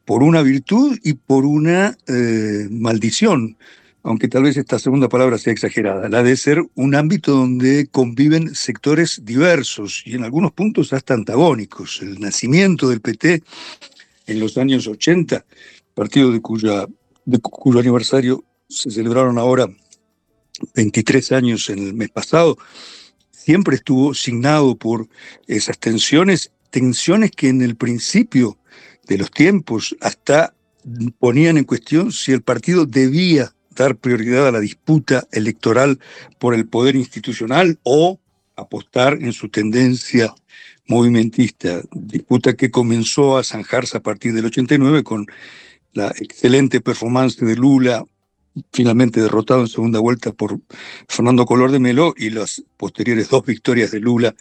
Por 0.05 0.24
una 0.24 0.41
virtud 0.41 0.98
y 1.03 1.13
por 1.13 1.45
una 1.45 1.98
eh, 2.07 2.67
maldición, 2.69 3.57
aunque 4.03 4.27
tal 4.27 4.43
vez 4.43 4.57
esta 4.57 4.79
segunda 4.79 5.07
palabra 5.07 5.38
sea 5.38 5.53
exagerada, 5.53 6.10
la 6.10 6.24
de 6.24 6.36
ser 6.36 6.62
un 6.75 6.93
ámbito 6.93 7.31
donde 7.31 7.88
conviven 7.88 8.53
sectores 8.53 9.22
diversos 9.24 10.03
y 10.05 10.15
en 10.15 10.25
algunos 10.25 10.51
puntos 10.51 10.91
hasta 10.91 11.13
antagónicos. 11.13 12.01
El 12.01 12.19
nacimiento 12.19 12.89
del 12.89 13.00
PT 13.00 13.43
en 14.27 14.39
los 14.39 14.57
años 14.57 14.88
80, 14.88 15.45
partido 15.93 16.31
de, 16.31 16.41
cuya, 16.41 16.86
de 17.25 17.39
cuyo 17.39 17.79
aniversario 17.79 18.43
se 18.67 18.91
celebraron 18.91 19.38
ahora 19.38 19.67
23 20.75 21.31
años 21.31 21.69
en 21.69 21.79
el 21.79 21.93
mes 21.93 22.10
pasado, 22.10 22.57
siempre 23.31 23.75
estuvo 23.75 24.13
signado 24.13 24.75
por 24.75 25.07
esas 25.48 25.79
tensiones, 25.79 26.51
tensiones 26.69 27.31
que 27.31 27.50
en 27.50 27.62
el 27.62 27.75
principio 27.75 28.57
de 29.07 29.17
los 29.17 29.31
tiempos 29.31 29.95
hasta 30.01 30.53
ponían 31.19 31.57
en 31.57 31.63
cuestión 31.63 32.12
si 32.12 32.31
el 32.31 32.41
partido 32.41 32.86
debía 32.86 33.53
dar 33.75 33.95
prioridad 33.95 34.48
a 34.48 34.51
la 34.51 34.60
disputa 34.60 35.27
electoral 35.31 36.00
por 36.39 36.53
el 36.53 36.67
poder 36.67 36.95
institucional 36.95 37.79
o 37.83 38.19
apostar 38.55 39.17
en 39.22 39.33
su 39.33 39.50
tendencia 39.50 40.33
movimentista, 40.88 41.81
disputa 41.91 42.53
que 42.53 42.69
comenzó 42.69 43.38
a 43.38 43.43
zanjarse 43.43 43.98
a 43.98 44.03
partir 44.03 44.33
del 44.33 44.45
89 44.45 45.03
con 45.03 45.25
la 45.93 46.07
excelente 46.10 46.81
performance 46.81 47.38
de 47.38 47.55
Lula, 47.55 48.03
finalmente 48.72 49.22
derrotado 49.22 49.62
en 49.62 49.67
segunda 49.67 50.00
vuelta 50.00 50.31
por 50.31 50.60
Fernando 51.07 51.45
Color 51.45 51.72
de 51.72 51.79
Melo 51.79 52.13
y 52.17 52.29
las 52.29 52.63
posteriores 52.77 53.29
dos 53.29 53.45
victorias 53.45 53.91
de 53.91 54.00
Lula 54.00 54.36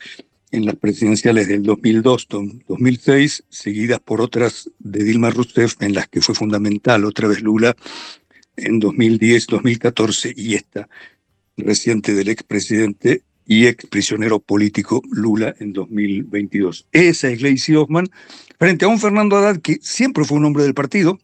en 0.52 0.66
las 0.66 0.76
presidenciales 0.76 1.48
del 1.48 1.64
2002-2006, 1.64 3.44
seguidas 3.48 4.00
por 4.00 4.20
otras 4.20 4.70
de 4.78 5.02
Dilma 5.02 5.30
Rousseff, 5.30 5.80
en 5.80 5.94
las 5.94 6.08
que 6.08 6.20
fue 6.20 6.34
fundamental 6.34 7.04
otra 7.04 7.26
vez 7.26 7.42
Lula 7.42 7.74
en 8.56 8.80
2010-2014 8.80 10.34
y 10.36 10.54
esta 10.54 10.88
reciente 11.56 12.14
del 12.14 12.28
expresidente 12.28 13.22
y 13.46 13.66
ex 13.66 13.86
prisionero 13.86 14.40
político 14.40 15.02
Lula 15.10 15.54
en 15.58 15.72
2022. 15.72 16.86
Esa 16.92 17.28
es 17.28 17.38
Gleisi 17.38 17.74
Hoffmann, 17.74 18.10
frente 18.58 18.84
a 18.84 18.88
un 18.88 19.00
Fernando 19.00 19.36
Haddad 19.36 19.60
que 19.60 19.78
siempre 19.80 20.24
fue 20.24 20.36
un 20.38 20.44
hombre 20.44 20.64
del 20.64 20.74
partido, 20.74 21.18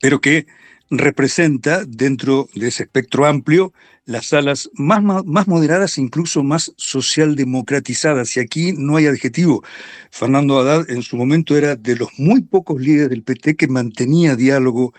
pero 0.00 0.20
que 0.20 0.46
representa 0.90 1.84
dentro 1.84 2.48
de 2.54 2.68
ese 2.68 2.84
espectro 2.84 3.26
amplio 3.26 3.72
las 4.08 4.32
alas 4.32 4.70
más, 4.72 5.02
más, 5.02 5.46
moderadas, 5.48 5.98
incluso 5.98 6.42
más 6.42 6.72
socialdemocratizadas. 6.78 8.34
Y 8.36 8.40
aquí 8.40 8.72
no 8.72 8.96
hay 8.96 9.06
adjetivo. 9.06 9.62
Fernando 10.10 10.58
Haddad 10.58 10.90
en 10.90 11.02
su 11.02 11.18
momento 11.18 11.58
era 11.58 11.76
de 11.76 11.94
los 11.94 12.08
muy 12.16 12.40
pocos 12.40 12.80
líderes 12.80 13.10
del 13.10 13.22
PT 13.22 13.56
que 13.56 13.68
mantenía 13.68 14.34
diálogo 14.34 14.94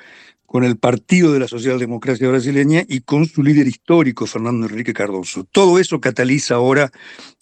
con 0.46 0.64
el 0.64 0.78
Partido 0.78 1.34
de 1.34 1.40
la 1.40 1.48
Socialdemocracia 1.48 2.30
Brasileña 2.30 2.84
y 2.88 3.02
con 3.02 3.26
su 3.26 3.42
líder 3.42 3.68
histórico, 3.68 4.28
Fernando 4.28 4.68
Enrique 4.68 4.94
Cardoso. 4.94 5.44
Todo 5.44 5.80
eso 5.80 6.00
cataliza 6.00 6.54
ahora 6.54 6.92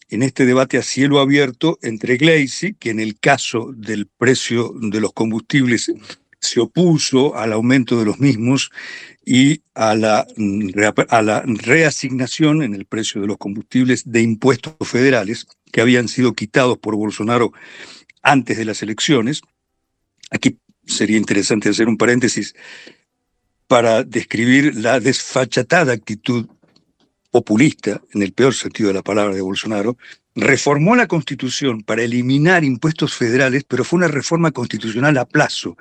en 0.07 0.23
este 0.23 0.45
debate 0.45 0.77
a 0.77 0.81
cielo 0.81 1.19
abierto 1.19 1.79
entre 1.81 2.15
Gleisi, 2.15 2.75
que 2.75 2.91
en 2.91 3.01
el 3.01 3.19
caso 3.19 3.73
del 3.75 4.07
precio 4.07 4.73
de 4.79 5.01
los 5.01 5.11
combustibles 5.11 5.91
se 6.39 6.61
opuso 6.61 7.35
al 7.35 7.51
aumento 7.51 7.99
de 7.99 8.05
los 8.05 8.19
mismos 8.19 8.71
y 9.29 9.61
a 9.75 9.93
la, 9.93 10.25
a 11.09 11.21
la 11.21 11.43
reasignación 11.45 12.63
en 12.63 12.73
el 12.73 12.85
precio 12.85 13.19
de 13.19 13.27
los 13.27 13.37
combustibles 13.37 14.09
de 14.09 14.21
impuestos 14.21 14.75
federales 14.83 15.47
que 15.73 15.81
habían 15.81 16.07
sido 16.07 16.31
quitados 16.31 16.77
por 16.77 16.95
Bolsonaro 16.95 17.51
antes 18.21 18.57
de 18.57 18.63
las 18.63 18.81
elecciones. 18.83 19.41
Aquí 20.31 20.59
sería 20.85 21.17
interesante 21.17 21.67
hacer 21.67 21.89
un 21.89 21.97
paréntesis 21.97 22.55
para 23.67 24.05
describir 24.05 24.77
la 24.77 25.01
desfachatada 25.01 25.91
actitud 25.91 26.47
populista, 27.29 28.01
en 28.13 28.21
el 28.21 28.31
peor 28.31 28.53
sentido 28.53 28.87
de 28.87 28.93
la 28.93 29.03
palabra 29.03 29.35
de 29.35 29.41
Bolsonaro, 29.41 29.97
reformó 30.35 30.95
la 30.95 31.07
constitución 31.07 31.83
para 31.83 32.03
eliminar 32.03 32.63
impuestos 32.63 33.13
federales, 33.13 33.65
pero 33.67 33.83
fue 33.83 33.97
una 33.97 34.07
reforma 34.07 34.51
constitucional 34.51 35.17
a 35.17 35.25
plazo, 35.25 35.75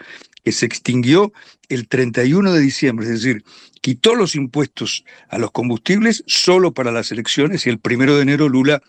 que 0.47 0.53
se 0.53 0.65
extinguió 0.65 1.33
el 1.69 1.89
31 1.89 2.53
de 2.53 2.61
diciembre, 2.61 3.05
es 3.07 3.21
decir, 3.21 3.43
quitó 3.81 4.15
los 4.15 4.37
impuestos 4.37 5.05
a 5.29 5.39
los 5.39 5.51
combustibles 5.51 6.23
solo 6.29 6.73
para 6.73 6.93
las 6.93 7.11
elecciones 7.11 7.67
y 7.67 7.71
el 7.71 7.81
primero 7.81 8.15
de 8.15 8.23
enero 8.23 8.49
Lula, 8.49 8.81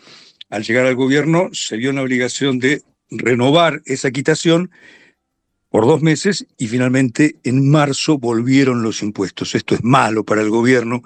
al 0.52 0.62
llegar 0.62 0.86
al 0.86 0.94
gobierno, 0.94 1.50
se 1.54 1.78
vio 1.78 1.90
en 1.90 1.96
la 1.96 2.04
obligación 2.04 2.60
de 2.60 2.84
renovar 3.10 3.82
esa 3.88 4.12
quitación 4.12 4.70
por 5.70 5.88
dos 5.88 6.04
meses 6.04 6.46
y 6.60 6.68
finalmente 6.68 7.38
en 7.44 7.72
marzo 7.72 8.20
volvieron 8.20 8.84
los 8.84 9.02
impuestos. 9.02 9.56
Esto 9.56 9.74
es 9.74 9.84
malo 9.84 10.24
para 10.24 10.44
el 10.44 10.52
gobierno, 10.52 11.02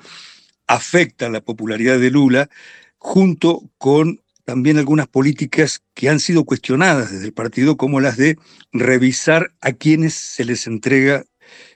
afecta 0.68 1.30
la 1.30 1.40
popularidad 1.40 1.98
de 1.98 2.12
Lula, 2.12 2.50
junto 2.98 3.72
con 3.78 4.21
también 4.46 4.78
algunas 4.78 5.08
políticas 5.08 5.82
que 5.94 6.10
han 6.10 6.20
sido 6.20 6.46
cuestionadas 6.46 7.12
desde 7.12 7.26
el 7.26 7.34
partido, 7.34 7.78
como 7.78 8.00
las 8.00 8.18
de 8.18 8.38
revisar 8.72 9.54
a 9.62 9.72
quienes 9.74 10.14
se 10.14 10.46
les 10.46 10.68
entrega 10.68 11.24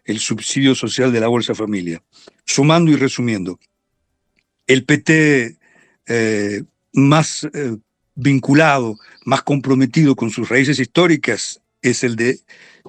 el 0.03 0.19
subsidio 0.19 0.75
social 0.75 1.11
de 1.11 1.19
la 1.19 1.27
Bolsa 1.27 1.55
Familia. 1.55 2.01
Sumando 2.45 2.91
y 2.91 2.95
resumiendo, 2.95 3.59
el 4.67 4.85
PT 4.85 5.57
eh, 6.07 6.63
más 6.93 7.47
eh, 7.53 7.77
vinculado, 8.15 8.97
más 9.25 9.43
comprometido 9.43 10.15
con 10.15 10.31
sus 10.31 10.49
raíces 10.49 10.79
históricas 10.79 11.61
es 11.81 12.03
el 12.03 12.15
de 12.15 12.39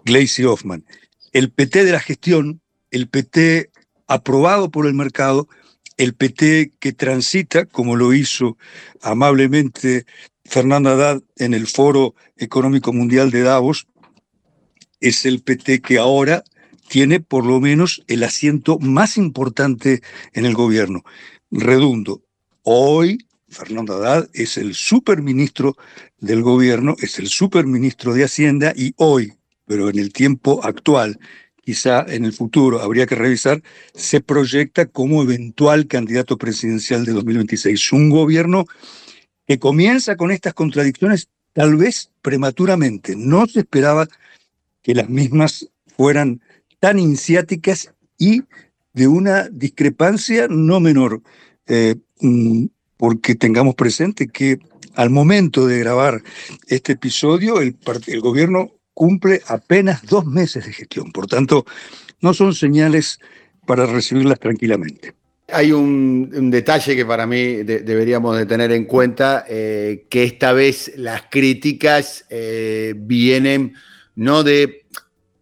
Gleisi 0.05 0.45
Hoffman. 0.45 0.85
El 1.33 1.51
PT 1.51 1.85
de 1.85 1.93
la 1.93 2.01
gestión, 2.01 2.61
el 2.91 3.09
PT 3.09 3.71
aprobado 4.07 4.71
por 4.71 4.87
el 4.87 4.95
mercado, 4.95 5.49
el 5.97 6.15
PT 6.15 6.73
que 6.79 6.93
transita, 6.93 7.65
como 7.67 7.97
lo 7.97 8.13
hizo 8.13 8.57
amablemente 9.03 10.07
Fernando 10.45 10.91
Haddad 10.91 11.23
en 11.37 11.55
el 11.55 11.67
Foro 11.67 12.15
Económico 12.37 12.93
Mundial 12.93 13.31
de 13.31 13.43
Davos, 13.43 13.87
es 15.01 15.27
el 15.27 15.43
PT 15.43 15.81
que 15.81 15.99
ahora 15.99 16.45
tiene 16.89 17.21
por 17.21 17.45
lo 17.45 17.61
menos 17.61 18.03
el 18.07 18.23
asiento 18.23 18.79
más 18.79 19.17
importante 19.17 20.03
en 20.33 20.45
el 20.45 20.55
gobierno. 20.55 21.05
Redundo, 21.51 22.23
hoy 22.63 23.27
Fernando 23.49 23.95
Haddad 23.95 24.29
es 24.35 24.57
el 24.57 24.75
superministro 24.75 25.77
del 26.19 26.43
gobierno, 26.43 26.95
es 27.01 27.19
el 27.19 27.29
superministro 27.29 28.15
de 28.15 28.25
Hacienda 28.25 28.73
y 28.77 28.95
hoy, 28.97 29.33
pero 29.67 29.89
en 29.89 29.99
el 29.99 30.13
tiempo 30.13 30.61
actual, 30.65 31.19
quizá 31.67 32.07
en 32.09 32.25
el 32.25 32.33
futuro 32.33 32.81
habría 32.81 33.07
que 33.07 33.17
revisar, 33.17 33.61
se 33.93 34.21
proyecta 34.21 34.87
como 34.87 35.21
eventual 35.25 35.89
candidato 35.89 36.39
presidencial 36.39 37.05
de 37.05 37.13
2026. 37.13 37.93
Un 37.93 38.09
gobierno 38.09 38.67
que 39.49 39.59
comienza 39.59 40.15
con 40.15 40.31
estas 40.31 40.55
contradicciones 40.55 41.29
tal 41.53 41.75
vez 41.75 42.13
prematuramente. 42.23 43.17
No 43.17 43.47
se 43.47 43.61
esperaba 43.61 44.07
que 44.81 44.95
las 44.95 45.09
mismas 45.09 45.69
fueran 45.97 46.41
tan 46.79 47.01
iniciáticas 47.01 47.93
y 48.17 48.45
de 48.93 49.09
una 49.09 49.49
discrepancia 49.49 50.47
no 50.49 50.79
menor. 50.79 51.21
Eh, 51.67 51.97
mm, 52.21 52.67
porque 52.97 53.35
tengamos 53.35 53.75
presente 53.75 54.29
que 54.29 54.61
al 54.95 55.11
momento 55.11 55.67
de 55.67 55.81
grabar 55.81 56.23
este 56.69 56.93
episodio, 56.93 57.61
el, 57.61 57.77
el 58.07 58.21
gobierno 58.21 58.76
cumple 58.97 59.43
apenas 59.49 60.07
dos 60.07 60.25
meses 60.25 60.65
de 60.65 60.73
gestión. 60.73 61.13
Por 61.13 61.27
tanto, 61.27 61.67
no 62.23 62.33
son 62.33 62.55
señales 62.55 63.21
para 63.67 63.85
recibirlas 63.85 64.41
tranquilamente. 64.41 65.13
Hay 65.49 65.71
un, 65.71 66.51
detalle 66.51 66.97
que 66.97 67.05
para 67.05 67.27
mí 67.27 67.63
deberíamos 67.63 68.39
de 68.39 68.47
tener 68.47 68.73
en 68.73 68.87
cuenta, 68.87 69.45
eh, 69.51 70.07
que 70.09 70.25
esta 70.25 70.55
vez 70.55 70.93
las 70.97 71.25
críticas 71.31 72.25
eh, 72.31 72.95
vienen 72.97 73.75
no 74.15 74.43
de 74.43 74.87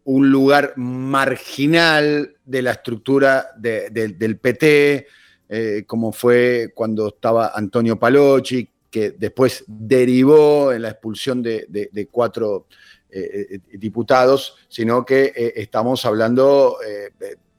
un 0.03 0.31
lugar 0.31 0.73
marginal 0.77 2.35
de 2.45 2.61
la 2.61 2.73
estructura 2.73 3.51
del 3.57 4.39
PT, 4.41 5.07
eh, 5.49 5.85
como 5.87 6.11
fue 6.11 6.73
cuando 6.75 7.07
estaba 7.07 7.53
Antonio 7.55 8.01
Palocci, 8.01 8.69
que 8.95 9.11
después 9.11 9.65
derivó 9.67 10.73
en 10.73 10.83
la 10.83 10.91
expulsión 10.91 11.43
de, 11.43 12.09
cuatro 12.13 12.69
eh, 13.15 13.61
eh, 13.73 13.79
diputados, 13.79 14.57
sino 14.69 15.05
que 15.05 15.33
estamos 15.57 16.05
hablando 16.05 16.79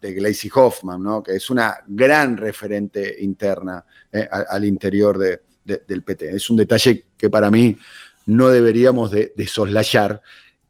de 0.02 0.14
Gleisi 0.14 0.50
Hoffman, 0.54 1.02
¿no? 1.02 1.24
que 1.24 1.36
es 1.36 1.50
una 1.50 1.78
gran 1.88 2.38
referente 2.38 3.16
interna 3.20 3.84
al, 4.32 4.66
interior 4.66 5.18
del 5.18 6.04
PT. 6.04 6.36
Es 6.36 6.50
un 6.50 6.58
detalle 6.58 7.06
que 7.18 7.30
para 7.30 7.50
mí 7.50 7.78
no 8.26 8.50
deberíamos 8.50 9.12
de, 9.12 9.34
soslayar 9.48 10.22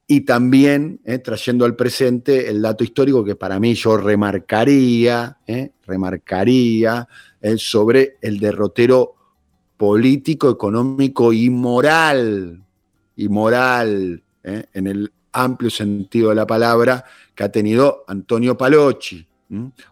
y 0.08 0.22
también 0.22 1.00
eh, 1.04 1.18
trayendo 1.20 1.66
al 1.66 1.76
presente 1.76 2.50
el 2.50 2.62
dato 2.62 2.84
histórico 2.84 3.24
que 3.24 3.36
para 3.36 3.60
mí 3.60 3.74
yo 3.74 3.98
remarcaría, 3.98 5.38
eh, 5.48 5.72
remarcaría 5.86 7.08
eh, 7.42 7.58
sobre 7.58 8.18
el 8.22 8.40
derrotero 8.40 9.16
político, 9.78 10.50
económico 10.50 11.34
y 11.34 11.50
moral, 11.50 12.64
y 13.16 13.30
moral, 13.30 14.22
en 14.46 14.88
el 14.88 15.12
amplio 15.32 15.70
sentido 15.70 16.30
de 16.30 16.36
la 16.36 16.46
palabra, 16.46 17.04
que 17.34 17.44
ha 17.44 17.52
tenido 17.52 18.04
Antonio 18.08 18.56
Palocci, 18.58 19.28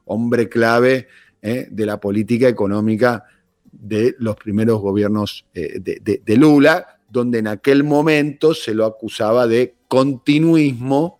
hombre 0.06 0.48
clave 0.48 1.08
de 1.42 1.86
la 1.86 2.00
política 2.00 2.48
económica 2.48 3.26
de 3.72 4.16
los 4.20 4.36
primeros 4.36 4.80
gobiernos 4.80 5.46
de 5.54 6.36
Lula, 6.38 7.00
donde 7.10 7.40
en 7.40 7.48
aquel 7.48 7.84
momento 7.84 8.54
se 8.54 8.74
lo 8.74 8.86
acusaba 8.86 9.48
de 9.48 9.76
continuismo 9.88 11.20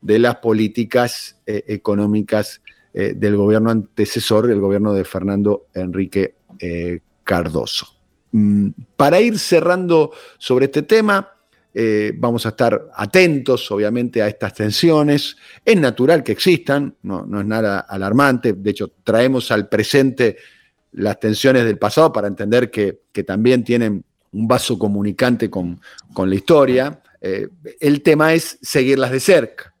de 0.00 0.18
las 0.18 0.36
políticas 0.36 1.40
eh, 1.46 1.64
económicas 1.66 2.60
eh, 2.92 3.14
del 3.16 3.36
gobierno 3.36 3.70
antecesor, 3.70 4.50
el 4.50 4.60
gobierno 4.60 4.92
de 4.92 5.04
Fernando 5.04 5.66
Enrique 5.74 6.36
eh, 6.58 7.00
Cardoso. 7.24 7.88
Mm, 8.30 8.68
para 8.96 9.20
ir 9.20 9.38
cerrando 9.38 10.12
sobre 10.38 10.66
este 10.66 10.82
tema, 10.82 11.33
vamos 12.16 12.46
a 12.46 12.50
estar 12.50 12.90
atentos, 12.94 13.70
obviamente, 13.70 14.22
a 14.22 14.28
estas 14.28 14.54
tensiones. 14.54 15.36
Es 15.64 15.76
natural 15.76 16.22
que 16.22 16.32
existan, 16.32 16.94
no, 17.02 17.24
es 17.40 17.46
nada 17.46 17.80
alarmante. 17.80 18.52
De 18.52 18.70
hecho, 18.70 18.92
traemos 19.02 19.50
al 19.50 19.68
presente 19.68 20.36
las 20.92 21.18
tensiones 21.18 21.64
del 21.64 21.78
pasado 21.78 22.12
para 22.12 22.28
entender 22.28 22.70
que, 22.70 23.00
también 23.26 23.64
tienen 23.64 24.04
un 24.32 24.48
vaso 24.48 24.78
comunicante 24.78 25.50
con, 25.50 25.80
con 26.12 26.28
la 26.28 26.36
historia. 26.36 27.00
Eh, 27.20 27.48
el 27.80 28.02
tema 28.02 28.34
es 28.34 28.58
seguirlas 28.60 29.10
de 29.10 29.20
cerca, 29.20 29.74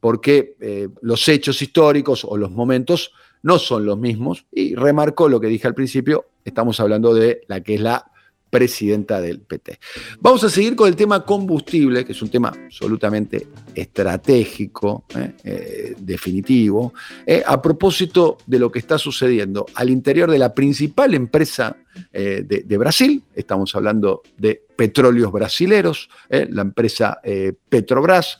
porque 0.00 0.56
eh, 0.60 0.88
los 1.00 1.26
hechos 1.28 1.62
históricos 1.62 2.24
o 2.24 2.36
los 2.36 2.50
momentos 2.50 3.12
no 3.42 3.58
son 3.58 3.86
los 3.86 3.98
mismos. 3.98 4.46
Y 4.52 4.74
remarcó 4.74 5.28
lo 5.28 5.40
que 5.40 5.46
dije 5.46 5.66
al 5.66 5.74
principio, 5.74 6.26
estamos 6.44 6.78
hablando 6.80 7.14
de 7.14 7.42
la 7.48 7.60
que 7.62 7.74
es 7.74 7.80
la 7.80 8.11
presidenta 8.52 9.18
del 9.18 9.40
PT. 9.40 9.80
Vamos 10.20 10.44
a 10.44 10.50
seguir 10.50 10.76
con 10.76 10.86
el 10.86 10.94
tema 10.94 11.24
combustible, 11.24 12.04
que 12.04 12.12
es 12.12 12.20
un 12.20 12.28
tema 12.28 12.48
absolutamente 12.48 13.46
estratégico, 13.74 15.06
¿eh? 15.16 15.32
Eh, 15.42 15.94
definitivo, 15.98 16.92
eh, 17.24 17.42
a 17.46 17.62
propósito 17.62 18.36
de 18.44 18.58
lo 18.58 18.70
que 18.70 18.80
está 18.80 18.98
sucediendo 18.98 19.64
al 19.74 19.88
interior 19.88 20.30
de 20.30 20.38
la 20.38 20.52
principal 20.52 21.14
empresa 21.14 21.78
de, 22.12 22.76
Brasil, 22.78 23.22
estamos 23.34 23.74
hablando 23.74 24.22
de 24.38 24.62
petróleos 24.76 25.30
brasileros, 25.30 26.08
la 26.30 26.62
empresa 26.62 27.20
Petrobras. 27.68 28.38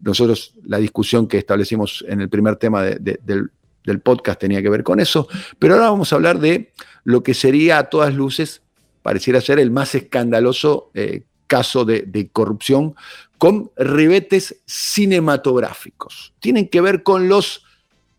nosotros 0.00 0.54
la 0.64 0.78
discusión 0.78 1.28
que 1.28 1.38
establecimos 1.38 2.04
en 2.08 2.20
el 2.20 2.28
primer 2.28 2.56
tema 2.56 2.82
del 2.82 4.00
podcast 4.02 4.40
tenía 4.40 4.60
que 4.60 4.70
ver 4.70 4.82
con 4.82 4.98
eso, 4.98 5.28
pero 5.56 5.74
ahora 5.74 5.90
vamos 5.90 6.12
a 6.12 6.16
hablar 6.16 6.40
de 6.40 6.72
lo 7.04 7.22
que 7.22 7.34
sería 7.34 7.78
a 7.78 7.90
todas 7.90 8.12
luces 8.12 8.63
pareciera 9.04 9.42
ser 9.42 9.58
el 9.58 9.70
más 9.70 9.94
escandaloso 9.94 10.90
eh, 10.94 11.24
caso 11.46 11.84
de, 11.84 12.30
corrupción 12.32 12.94
con 13.36 13.70
ribetes 13.76 14.62
cinematográficos. 14.64 16.32
Tienen 16.40 16.70
que 16.70 16.80
ver 16.80 17.02
con 17.02 17.28
los 17.28 17.66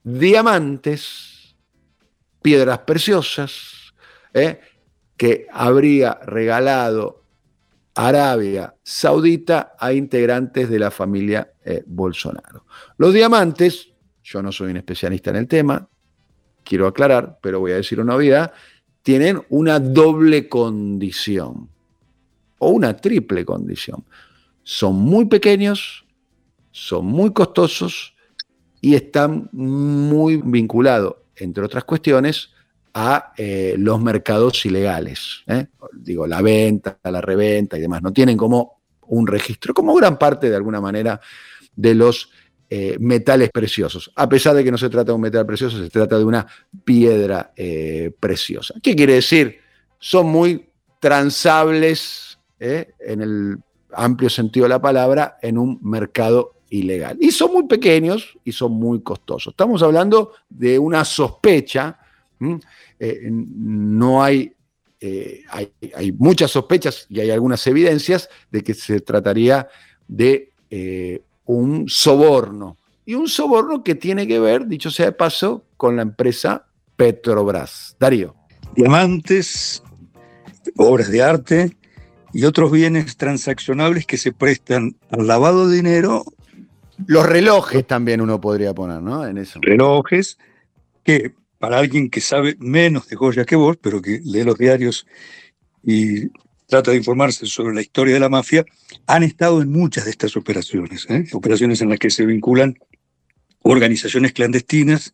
diamantes, 0.04 1.56
piedras 2.43 2.78
preciosas, 2.86 3.95
eh, 4.32 4.60
que 5.17 5.48
habría 5.52 6.19
regalado 6.24 7.24
Arabia 7.95 8.76
Saudita 8.84 9.74
a 9.80 9.91
integrantes 9.91 10.69
de 10.69 10.78
la 10.78 10.91
familia 10.91 11.52
eh, 11.63 11.82
Bolsonaro. 11.88 12.67
Los 13.00 13.12
diamantes, 13.12 13.89
yo 14.24 14.43
no 14.43 14.52
soy 14.52 14.69
un 14.69 14.78
especialista 14.78 15.32
en 15.32 15.38
el 15.38 15.48
tema, 15.48 15.89
quiero 16.63 16.86
aclarar, 16.86 17.39
pero 17.41 17.60
voy 17.60 17.71
a 17.71 17.78
decir 17.78 18.00
una 18.00 18.13
novedad, 18.13 18.54
tienen 19.06 19.39
una 19.50 19.80
doble 19.80 20.50
condición 20.50 21.70
o 22.58 22.70
una 22.70 22.98
triple 22.98 23.46
condición. 23.46 24.04
Son 24.63 24.96
muy 24.96 25.26
pequeños, 25.26 26.06
son 26.72 27.06
muy 27.06 27.32
costosos 27.32 28.15
y 28.82 28.96
están 28.96 29.48
muy 29.52 30.38
vinculados, 30.38 31.18
entre 31.36 31.63
otras 31.63 31.84
cuestiones, 31.84 32.50
a 32.96 33.32
eh, 33.38 33.76
los 33.78 34.02
mercados 34.02 34.65
ilegales. 34.65 35.44
¿eh? 35.46 35.68
Digo, 35.94 36.26
la 36.26 36.41
venta, 36.41 36.98
la 37.04 37.22
reventa 37.22 37.78
y 37.78 37.82
demás. 37.82 38.02
No 38.02 38.12
tienen 38.12 38.36
como 38.36 38.82
un 39.06 39.28
registro, 39.28 39.76
como 39.76 39.94
gran 39.94 40.18
parte 40.18 40.50
de 40.50 40.56
alguna 40.56 40.82
manera 40.82 41.22
de 41.76 41.94
los 41.94 42.32
eh, 42.67 42.97
metales 42.99 43.51
preciosos. 43.51 44.12
A 44.15 44.28
pesar 44.28 44.56
de 44.56 44.63
que 44.63 44.71
no 44.71 44.78
se 44.80 44.89
trata 44.89 45.12
de 45.12 45.13
un 45.13 45.21
metal 45.21 45.45
precioso, 45.45 45.78
se 45.78 45.88
trata 45.88 46.17
de 46.17 46.25
una 46.25 46.47
piedra 46.84 47.54
eh, 47.56 48.12
preciosa. 48.19 48.73
¿Qué 48.82 48.95
quiere 48.95 49.13
decir? 49.13 49.60
Son 49.99 50.25
muy 50.25 50.67
transables 50.99 52.39
eh, 52.60 52.93
en 52.99 53.21
el 53.21 53.58
amplio 53.93 54.32
sentido 54.32 54.63
de 54.63 54.69
la 54.69 54.82
palabra 54.82 55.38
en 55.43 55.60
un 55.60 55.78
mercado 55.84 56.56
ilegal. 56.71 57.17
Y 57.21 57.30
son 57.30 57.54
muy 57.54 57.67
pequeños 57.67 58.36
y 58.43 58.51
son 58.51 58.71
muy 58.71 59.01
costosos. 59.01 59.54
Estamos 59.54 59.84
hablando 59.84 60.32
de 60.49 60.80
una 60.80 61.06
sospecha. 61.06 61.99
no 62.39 64.23
hay 64.23 64.51
hay, 65.51 65.71
hay, 65.95 66.12
muchas 66.13 66.49
sospechas 66.49 67.06
y 67.10 67.19
hay 67.19 67.30
algunas 67.30 67.67
evidencias 67.67 68.28
de 68.49 68.63
que 68.63 68.73
se 68.73 69.01
trataría 69.01 69.69
de 70.08 70.51
un 71.45 71.88
soborno. 71.88 72.77
Y 73.05 73.13
un 73.13 73.27
soborno 73.27 73.84
que 73.84 73.95
tiene 73.95 74.27
que 74.27 74.39
ver, 74.39 74.67
dicho 74.67 74.89
sea 74.89 75.08
de 75.08 75.12
paso, 75.12 75.63
con 75.77 75.95
la 75.95 76.01
empresa 76.01 76.65
Petrobras. 76.95 77.95
Darío. 77.99 78.36
Diamantes, 78.75 79.84
obras 80.75 81.10
de 81.10 81.21
arte 81.21 81.77
y 82.34 82.45
otros 82.45 82.71
bienes 82.71 83.15
transaccionables 83.17 84.05
que 84.05 84.17
se 84.17 84.31
prestan 84.31 84.95
al 85.12 85.27
lavado 85.27 85.67
de 85.67 85.77
dinero. 85.77 86.25
Los 87.05 87.25
relojes 87.25 87.86
también 87.86 88.21
uno 88.21 88.41
podría 88.41 88.73
poner, 88.73 89.01
¿no? 89.01 89.25
En 89.25 89.38
eso. 89.38 89.60
Relojes 89.62 90.38
que 91.03 91.34
para 91.60 91.77
alguien 91.77 92.10
que 92.10 92.21
sabe 92.21 92.55
menos 92.60 93.08
de 93.08 93.15
joyas 93.15 93.45
que 93.45 93.55
vos, 93.55 93.77
pero 93.79 94.01
que 94.01 94.19
lee 94.23 94.43
los 94.43 94.58
diarios 94.58 95.05
y 95.84 96.29
trata 96.67 96.91
de 96.91 96.97
informarse 96.97 97.45
sobre 97.45 97.75
la 97.75 97.82
historia 97.82 98.13
de 98.13 98.19
la 98.19 98.30
mafia, 98.30 98.65
han 99.08 99.23
estado 99.23 99.62
en 99.62 99.71
muchas 99.71 100.06
de 100.06 100.12
estas 100.12 100.36
operaciones, 100.36 101.06
¿eh? 101.10 101.25
operaciones 101.34 101.82
en 101.82 101.89
las 101.89 101.99
que 101.99 102.10
se 102.10 102.25
vinculan 102.25 102.78
organizaciones 103.62 104.34
clandestinas 104.34 105.13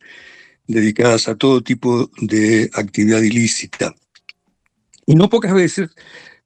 dedicadas 0.67 1.27
a 1.27 1.35
todo 1.35 1.61
tipo 1.61 2.09
de 2.21 2.69
actividad 2.73 3.21
ilícita. 3.21 3.95
Y 5.05 5.15
no 5.15 5.29
pocas 5.29 5.53
veces 5.53 5.89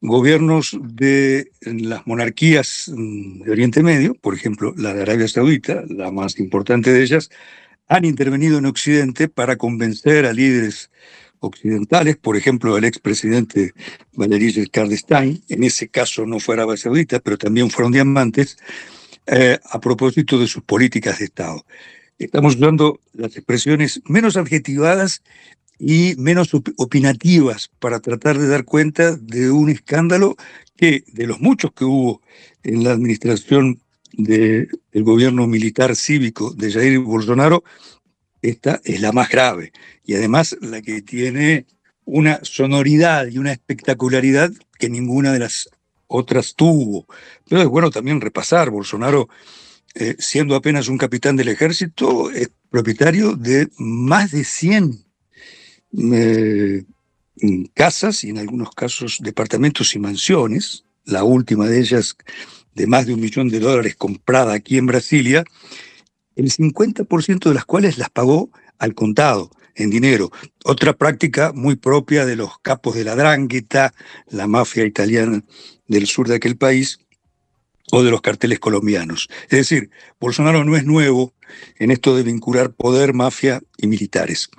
gobiernos 0.01 0.77
de 0.81 1.51
las 1.61 2.05
monarquías 2.05 2.91
mm, 2.93 3.43
de 3.43 3.51
Oriente 3.51 3.83
Medio, 3.83 4.15
por 4.15 4.33
ejemplo 4.33 4.73
la 4.77 4.93
de 4.93 5.01
Arabia 5.01 5.27
Saudita, 5.27 5.83
la 5.87 6.11
más 6.11 6.39
importante 6.39 6.91
de 6.91 7.03
ellas, 7.03 7.29
han 7.87 8.05
intervenido 8.05 8.57
en 8.57 8.65
Occidente 8.65 9.27
para 9.27 9.57
convencer 9.57 10.25
a 10.25 10.33
líderes 10.33 10.89
occidentales, 11.39 12.17
por 12.17 12.37
ejemplo, 12.37 12.77
el 12.77 12.85
expresidente 12.85 13.73
Valéry 14.13 14.51
Giscard 14.51 14.89
d'Estaing, 14.89 15.41
en 15.49 15.63
ese 15.63 15.89
caso 15.89 16.25
no 16.25 16.39
fue 16.39 16.55
Arabia 16.55 16.77
Saudita, 16.77 17.19
pero 17.19 17.37
también 17.37 17.69
fueron 17.69 17.91
diamantes, 17.91 18.57
eh, 19.27 19.59
a 19.71 19.79
propósito 19.79 20.37
de 20.39 20.47
sus 20.47 20.63
políticas 20.63 21.19
de 21.19 21.25
Estado. 21.25 21.65
Estamos 22.19 22.55
usando 22.55 22.99
las 23.13 23.35
expresiones 23.35 24.01
menos 24.05 24.37
adjetivadas 24.37 25.21
y 25.79 26.15
menos 26.17 26.53
op- 26.53 26.73
opinativas 26.77 27.69
para 27.79 27.99
tratar 27.99 28.37
de 28.37 28.47
dar 28.47 28.63
cuenta 28.63 29.17
de 29.17 29.51
un 29.51 29.69
escándalo 29.69 30.35
que, 30.77 31.03
de 31.11 31.27
los 31.27 31.41
muchos 31.41 31.71
que 31.73 31.85
hubo 31.85 32.21
en 32.63 32.83
la 32.83 32.91
administración 32.91 33.79
de- 34.13 34.69
del 34.93 35.03
gobierno 35.03 35.47
militar 35.47 35.95
cívico 35.95 36.53
de 36.53 36.71
Jair 36.71 36.99
Bolsonaro, 36.99 37.63
esta 38.49 38.81
es 38.83 39.01
la 39.01 39.11
más 39.11 39.29
grave 39.29 39.71
y 40.03 40.15
además 40.15 40.55
la 40.61 40.81
que 40.81 41.01
tiene 41.01 41.65
una 42.05 42.39
sonoridad 42.43 43.27
y 43.27 43.37
una 43.37 43.51
espectacularidad 43.51 44.51
que 44.77 44.89
ninguna 44.89 45.33
de 45.33 45.39
las 45.39 45.69
otras 46.07 46.55
tuvo. 46.55 47.07
Pero 47.49 47.61
es 47.61 47.67
bueno 47.67 47.89
también 47.89 48.21
repasar, 48.21 48.69
Bolsonaro, 48.69 49.27
eh, 49.95 50.15
siendo 50.19 50.55
apenas 50.55 50.87
un 50.87 50.97
capitán 50.97 51.35
del 51.35 51.47
ejército, 51.47 52.29
es 52.29 52.49
propietario 52.69 53.35
de 53.35 53.69
más 53.77 54.31
de 54.31 54.43
100 54.43 55.05
eh, 56.13 56.83
casas 57.73 58.23
y 58.23 58.29
en 58.29 58.37
algunos 58.37 58.71
casos 58.71 59.19
departamentos 59.21 59.95
y 59.95 59.99
mansiones, 59.99 60.83
la 61.05 61.23
última 61.23 61.67
de 61.67 61.79
ellas 61.79 62.17
de 62.73 62.87
más 62.87 63.05
de 63.05 63.13
un 63.13 63.21
millón 63.21 63.49
de 63.49 63.59
dólares 63.59 63.95
comprada 63.95 64.53
aquí 64.53 64.77
en 64.77 64.85
Brasilia, 64.85 65.45
el 66.35 66.51
50% 66.51 67.49
de 67.49 67.53
las 67.53 67.65
cuales 67.65 67.97
las 67.97 68.09
pagó 68.09 68.49
al 68.77 68.93
contado, 68.93 69.51
en 69.75 69.89
dinero. 69.89 70.31
Otra 70.63 70.93
práctica 70.93 71.51
muy 71.53 71.75
propia 71.75 72.25
de 72.25 72.35
los 72.35 72.59
capos 72.59 72.95
de 72.95 73.03
la 73.03 73.15
drangheta, 73.15 73.93
la 74.29 74.47
mafia 74.47 74.85
italiana 74.85 75.43
del 75.87 76.07
sur 76.07 76.27
de 76.27 76.35
aquel 76.35 76.57
país, 76.57 76.99
o 77.91 78.03
de 78.03 78.11
los 78.11 78.21
carteles 78.21 78.59
colombianos. 78.59 79.29
Es 79.43 79.59
decir, 79.59 79.89
Bolsonaro 80.19 80.63
no 80.63 80.75
es 80.75 80.85
nuevo 80.85 81.33
en 81.77 81.91
esto 81.91 82.15
de 82.15 82.23
vincular 82.23 82.73
poder, 82.73 83.13
mafia 83.13 83.61
y 83.77 83.87
militares. 83.87 84.49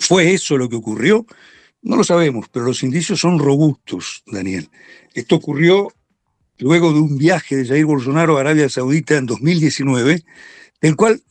¿Fue 0.00 0.32
eso 0.32 0.56
lo 0.56 0.68
que 0.68 0.76
ocurrió? 0.76 1.26
No 1.82 1.96
lo 1.96 2.04
sabemos, 2.04 2.48
pero 2.50 2.64
los 2.64 2.82
indicios 2.82 3.20
son 3.20 3.38
robustos, 3.38 4.22
Daniel. 4.26 4.70
Esto 5.14 5.36
ocurrió 5.36 5.92
luego 6.58 6.92
de 6.92 7.00
un 7.00 7.18
viaje 7.18 7.56
de 7.56 7.66
Jair 7.66 7.84
Bolsonaro 7.84 8.38
a 8.38 8.40
Arabia 8.40 8.68
Saudita 8.68 9.16
en 9.16 9.26
2019, 9.26 10.24
del 10.82 10.96
cual 10.96 11.22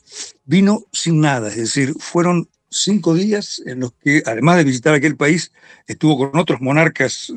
vino 0.45 0.85
sin 0.91 1.21
nada, 1.21 1.49
es 1.49 1.57
decir, 1.57 1.93
fueron 1.99 2.49
cinco 2.69 3.13
días 3.13 3.61
en 3.65 3.81
los 3.81 3.91
que, 3.93 4.23
además 4.25 4.57
de 4.57 4.63
visitar 4.63 4.93
aquel 4.93 5.17
país, 5.17 5.51
estuvo 5.85 6.17
con 6.17 6.39
otros 6.39 6.61
monarcas 6.61 7.33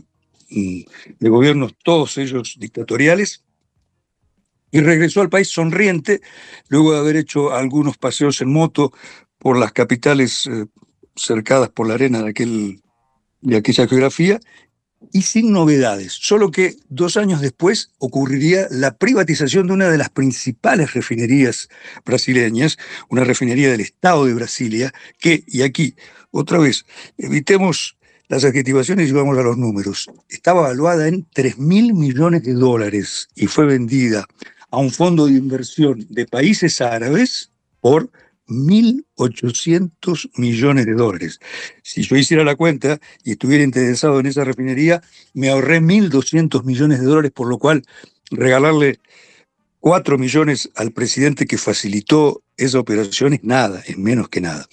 de 0.48 1.28
gobiernos, 1.28 1.74
todos 1.82 2.16
ellos 2.16 2.56
dictatoriales, 2.58 3.44
y 4.70 4.80
regresó 4.80 5.20
al 5.20 5.28
país 5.28 5.48
sonriente, 5.48 6.20
luego 6.68 6.92
de 6.92 6.98
haber 6.98 7.16
hecho 7.16 7.52
algunos 7.52 7.96
paseos 7.96 8.40
en 8.40 8.52
moto 8.52 8.92
por 9.38 9.58
las 9.58 9.72
capitales 9.72 10.46
eh, 10.46 10.66
cercadas 11.14 11.68
por 11.68 11.86
la 11.86 11.94
arena 11.94 12.22
de, 12.22 12.30
aquel, 12.30 12.82
de 13.40 13.56
aquella 13.56 13.86
geografía, 13.86 14.40
y 15.12 15.22
sin 15.22 15.52
novedades, 15.52 16.12
solo 16.12 16.50
que 16.50 16.76
dos 16.88 17.16
años 17.16 17.40
después 17.40 17.90
ocurriría 17.98 18.66
la 18.70 18.96
privatización 18.96 19.66
de 19.66 19.72
una 19.72 19.88
de 19.88 19.98
las 19.98 20.10
principales 20.10 20.94
refinerías 20.94 21.68
brasileñas, 22.04 22.78
una 23.08 23.24
refinería 23.24 23.70
del 23.70 23.80
Estado 23.80 24.26
de 24.26 24.34
Brasilia, 24.34 24.92
que, 25.18 25.44
y 25.46 25.62
aquí, 25.62 25.94
otra 26.30 26.58
vez, 26.58 26.84
evitemos 27.18 27.96
las 28.28 28.44
adjetivaciones 28.44 29.08
y 29.08 29.12
vamos 29.12 29.38
a 29.38 29.42
los 29.42 29.58
números, 29.58 30.10
estaba 30.28 30.60
evaluada 30.62 31.08
en 31.08 31.26
3 31.32 31.58
mil 31.58 31.94
millones 31.94 32.42
de 32.42 32.54
dólares 32.54 33.28
y 33.34 33.46
fue 33.46 33.66
vendida 33.66 34.26
a 34.70 34.78
un 34.78 34.90
fondo 34.90 35.26
de 35.26 35.32
inversión 35.32 36.06
de 36.08 36.26
países 36.26 36.80
árabes 36.80 37.50
por 37.80 38.10
1.800 38.46 40.30
millones 40.36 40.86
de 40.86 40.94
dólares. 40.94 41.40
Si 41.82 42.02
yo 42.02 42.16
hiciera 42.16 42.44
la 42.44 42.56
cuenta 42.56 43.00
y 43.22 43.32
estuviera 43.32 43.64
interesado 43.64 44.20
en 44.20 44.26
esa 44.26 44.44
refinería, 44.44 45.02
me 45.32 45.48
ahorré 45.48 45.80
1.200 45.80 46.64
millones 46.64 47.00
de 47.00 47.06
dólares, 47.06 47.32
por 47.32 47.48
lo 47.48 47.58
cual 47.58 47.82
regalarle 48.30 49.00
4 49.80 50.18
millones 50.18 50.70
al 50.76 50.92
presidente 50.92 51.46
que 51.46 51.58
facilitó 51.58 52.42
esa 52.56 52.78
operación 52.78 53.34
es 53.34 53.44
nada, 53.44 53.82
es 53.86 53.98
menos 53.98 54.28
que 54.28 54.40
nada. 54.40 54.66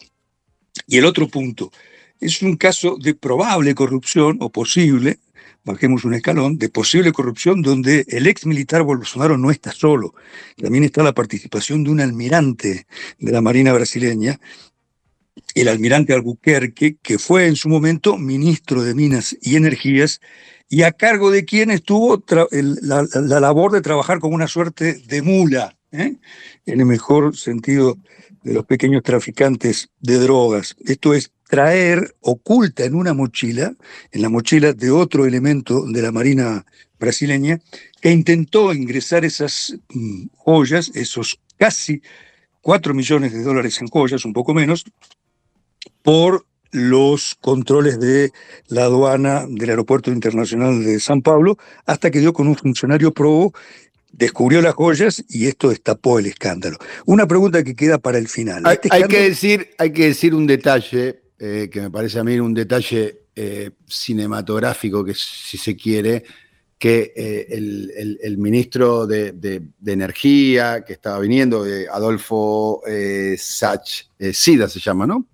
Y 0.88 0.97
el 0.97 1.05
otro 1.05 1.27
punto, 1.27 1.71
es 2.19 2.41
un 2.41 2.55
caso 2.55 2.97
de 3.01 3.15
probable 3.15 3.75
corrupción 3.75 4.38
o 4.41 4.51
posible, 4.51 5.19
bajemos 5.63 6.06
un 6.06 6.13
escalón, 6.13 6.58
de 6.58 6.69
posible 6.69 7.12
corrupción 7.12 7.62
donde 7.62 8.06
el 8.08 8.28
ex 8.28 8.45
militar 8.45 8.84
Bolsonaro 8.84 9.38
no 9.38 9.52
está 9.52 9.71
solo. 9.71 10.13
También 10.58 10.84
está 10.84 11.04
la 11.04 11.13
participación 11.13 11.84
de 11.84 11.91
un 11.91 12.02
almirante 12.02 12.88
de 13.19 13.32
la 13.32 13.41
Marina 13.41 13.74
brasileña, 13.74 14.39
el 15.56 15.67
almirante 15.67 16.13
Albuquerque, 16.13 16.97
que 17.02 17.19
fue 17.19 17.47
en 17.47 17.56
su 17.56 17.69
momento 17.69 18.17
ministro 18.17 18.84
de 18.84 18.95
Minas 18.95 19.38
y 19.41 19.56
Energías 19.56 20.19
y 20.69 20.84
a 20.84 20.93
cargo 20.93 21.32
de 21.32 21.43
quien 21.43 21.69
estuvo 21.69 22.24
la, 22.50 23.06
la, 23.13 23.39
labor 23.39 23.74
de 23.74 23.82
trabajar 23.82 24.19
como 24.19 24.36
una 24.36 24.47
suerte 24.47 24.93
de 24.93 25.21
mula, 25.21 25.78
¿eh? 25.91 26.15
en 26.65 26.80
el 26.80 26.86
mejor 26.86 27.36
sentido 27.36 27.97
de 28.43 28.54
los 28.54 28.65
pequeños 28.65 29.04
traficantes 29.04 29.89
de 30.00 30.17
drogas. 30.17 30.76
Esto 30.86 31.13
es 31.13 31.32
traer 31.51 32.15
oculta 32.21 32.85
en 32.85 32.95
una 32.95 33.13
mochila, 33.13 33.73
en 34.13 34.21
la 34.21 34.29
mochila 34.29 34.71
de 34.71 34.89
otro 34.89 35.25
elemento 35.25 35.85
de 35.85 36.01
la 36.01 36.09
Marina 36.13 36.65
brasileña, 36.97 37.59
que 37.99 38.09
intentó 38.09 38.71
ingresar 38.73 39.25
esas 39.25 39.75
mm, 39.89 40.27
joyas, 40.37 40.91
esos 40.95 41.41
casi 41.57 42.01
4 42.61 42.93
millones 42.93 43.33
de 43.33 43.43
dólares 43.43 43.81
en 43.81 43.89
joyas, 43.89 44.23
un 44.23 44.31
poco 44.31 44.53
menos, 44.53 44.85
por 46.03 46.45
los 46.71 47.35
controles 47.41 47.99
de 47.99 48.31
la 48.69 48.83
aduana 48.83 49.45
del 49.45 49.71
Aeropuerto 49.71 50.09
Internacional 50.09 50.81
de 50.81 51.01
San 51.01 51.21
Pablo, 51.21 51.57
hasta 51.85 52.11
que 52.11 52.19
dio 52.19 52.31
con 52.31 52.47
un 52.47 52.55
funcionario 52.55 53.13
probo, 53.13 53.53
descubrió 54.13 54.61
las 54.61 54.75
joyas 54.75 55.21
y 55.27 55.47
esto 55.47 55.67
destapó 55.67 56.17
el 56.17 56.27
escándalo. 56.27 56.77
Una 57.05 57.27
pregunta 57.27 57.61
que 57.61 57.75
queda 57.75 57.97
para 57.97 58.19
el 58.19 58.29
final. 58.29 58.65
Hay, 58.65 58.75
Este 58.75 58.87
hay 58.89 59.03
que, 59.03 59.19
decir, 59.23 59.71
hay 59.77 59.91
que 59.91 60.05
decir 60.05 60.33
un 60.33 60.47
detalle 60.47 61.20
eh, 61.41 61.69
que 61.71 61.82
me 61.82 61.89
parece 61.91 62.19
a 62.19 62.23
mí 62.23 62.39
un 62.39 62.54
detalle 62.54 63.23
eh, 63.36 63.71
cinematográfico, 63.88 65.04
que 65.04 65.13
si 65.15 65.58
se 65.58 65.75
quiere, 65.75 66.23
que 66.77 67.13
eh, 67.15 67.47
el, 67.49 67.91
el- 67.97 68.19
el 68.21 68.38
ministro 68.38 69.06
de, 69.08 69.32
de- 69.34 69.62
de 69.80 69.91
Energía 69.91 70.84
que 70.86 70.93
estaba 70.93 71.19
viniendo, 71.19 71.65
Adolfo 71.91 72.82
Sach, 73.38 74.04
Sida 74.34 74.69
se 74.69 74.80
llama, 74.80 75.06
¿no? 75.08 75.27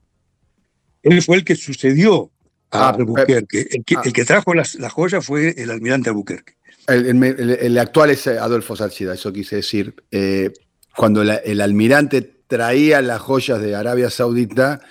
Él 1.03 1.21
fue 1.21 1.37
el 1.37 1.43
que 1.45 1.55
sucedió 1.55 2.31
a 2.71 2.89
Ah, 2.89 2.89
Albuquerque. 2.89 3.67
El 3.71 3.83
que, 3.85 3.95
ah. 3.95 4.01
el 4.03 4.11
que 4.13 4.25
trajo 4.25 4.53
las, 4.53 4.75
las 4.75 4.91
joyas 4.91 5.25
fue 5.25 5.53
el 5.57 5.69
almirante 5.71 6.09
Albuquerque. 6.09 6.53
El, 6.87 7.23
el- 7.23 7.77
actual 7.77 8.11
es 8.11 8.27
Adolfo 8.27 8.75
Sachida, 8.75 9.13
eso 9.13 9.31
quise 9.33 9.57
decir. 9.57 9.93
Eh, 10.11 10.51
cuando 10.95 11.23
la- 11.23 11.35
el 11.37 11.61
almirante 11.61 12.21
traía 12.47 13.01
las 13.01 13.21
joyas 13.21 13.61
de 13.61 13.75
Arabia 13.75 14.09
Saudita, 14.09 14.81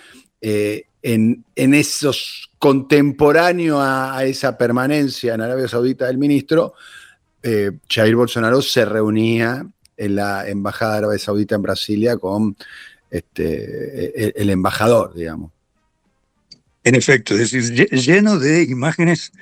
eh, 0.41 0.85
en, 1.07 1.45
esos 1.75 2.51
contemporáneos 2.59 3.79
a, 3.81 4.25
esa 4.25 4.59
permanencia 4.59 5.35
en 5.35 5.41
Arabia 5.41 5.69
Saudita 5.69 6.07
del 6.07 6.19
ministro, 6.19 6.75
eh, 7.43 7.71
Jair 7.89 8.17
Bolsonaro 8.17 8.61
se 8.61 8.85
reunía 8.85 9.65
en 9.97 10.17
la 10.17 10.49
Embajada 10.49 10.93
de 10.93 10.99
Arabia 10.99 11.19
Saudita 11.19 11.55
en 11.55 11.63
Brasilia 11.63 12.17
con 12.17 12.57
este, 13.09 14.27
el, 14.27 14.33
el 14.37 14.51
embajador, 14.51 15.15
digamos. 15.15 15.53
En 16.83 16.97
efecto, 16.97 17.35
es 17.35 17.53
decir, 17.53 17.89
lleno 17.91 18.39
de 18.39 18.65
imágenes 18.65 19.33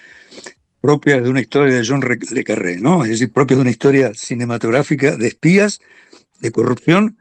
propias 0.82 1.22
de 1.22 1.30
una 1.30 1.40
historia 1.40 1.76
de 1.76 1.86
John 1.86 2.02
Le 2.02 2.44
Carré, 2.44 2.78
¿no? 2.78 3.04
Es 3.04 3.10
decir, 3.12 3.32
propias 3.32 3.56
de 3.56 3.62
una 3.62 3.70
historia 3.70 4.12
cinematográfica 4.14 5.16
de 5.16 5.28
espías, 5.28 5.80
de 6.40 6.52
corrupción 6.52 7.16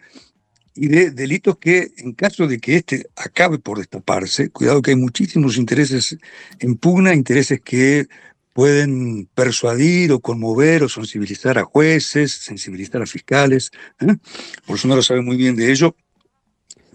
y 0.75 0.87
de 0.87 1.11
delitos 1.11 1.57
que, 1.57 1.91
en 1.97 2.13
caso 2.13 2.47
de 2.47 2.59
que 2.59 2.77
este 2.77 3.05
acabe 3.15 3.59
por 3.59 3.77
destaparse, 3.77 4.49
cuidado 4.49 4.81
que 4.81 4.91
hay 4.91 4.97
muchísimos 4.97 5.57
intereses 5.57 6.17
en 6.59 6.75
pugna, 6.75 7.13
intereses 7.13 7.61
que 7.61 8.07
pueden 8.53 9.27
persuadir 9.33 10.11
o 10.11 10.19
conmover 10.19 10.83
o 10.83 10.89
sensibilizar 10.89 11.57
a 11.57 11.63
jueces, 11.63 12.31
sensibilizar 12.31 13.01
a 13.01 13.05
fiscales. 13.05 13.71
¿eh? 13.99 14.15
Bolsonaro 14.67 15.01
sabe 15.01 15.21
muy 15.21 15.37
bien 15.37 15.55
de 15.55 15.71
ello, 15.71 15.95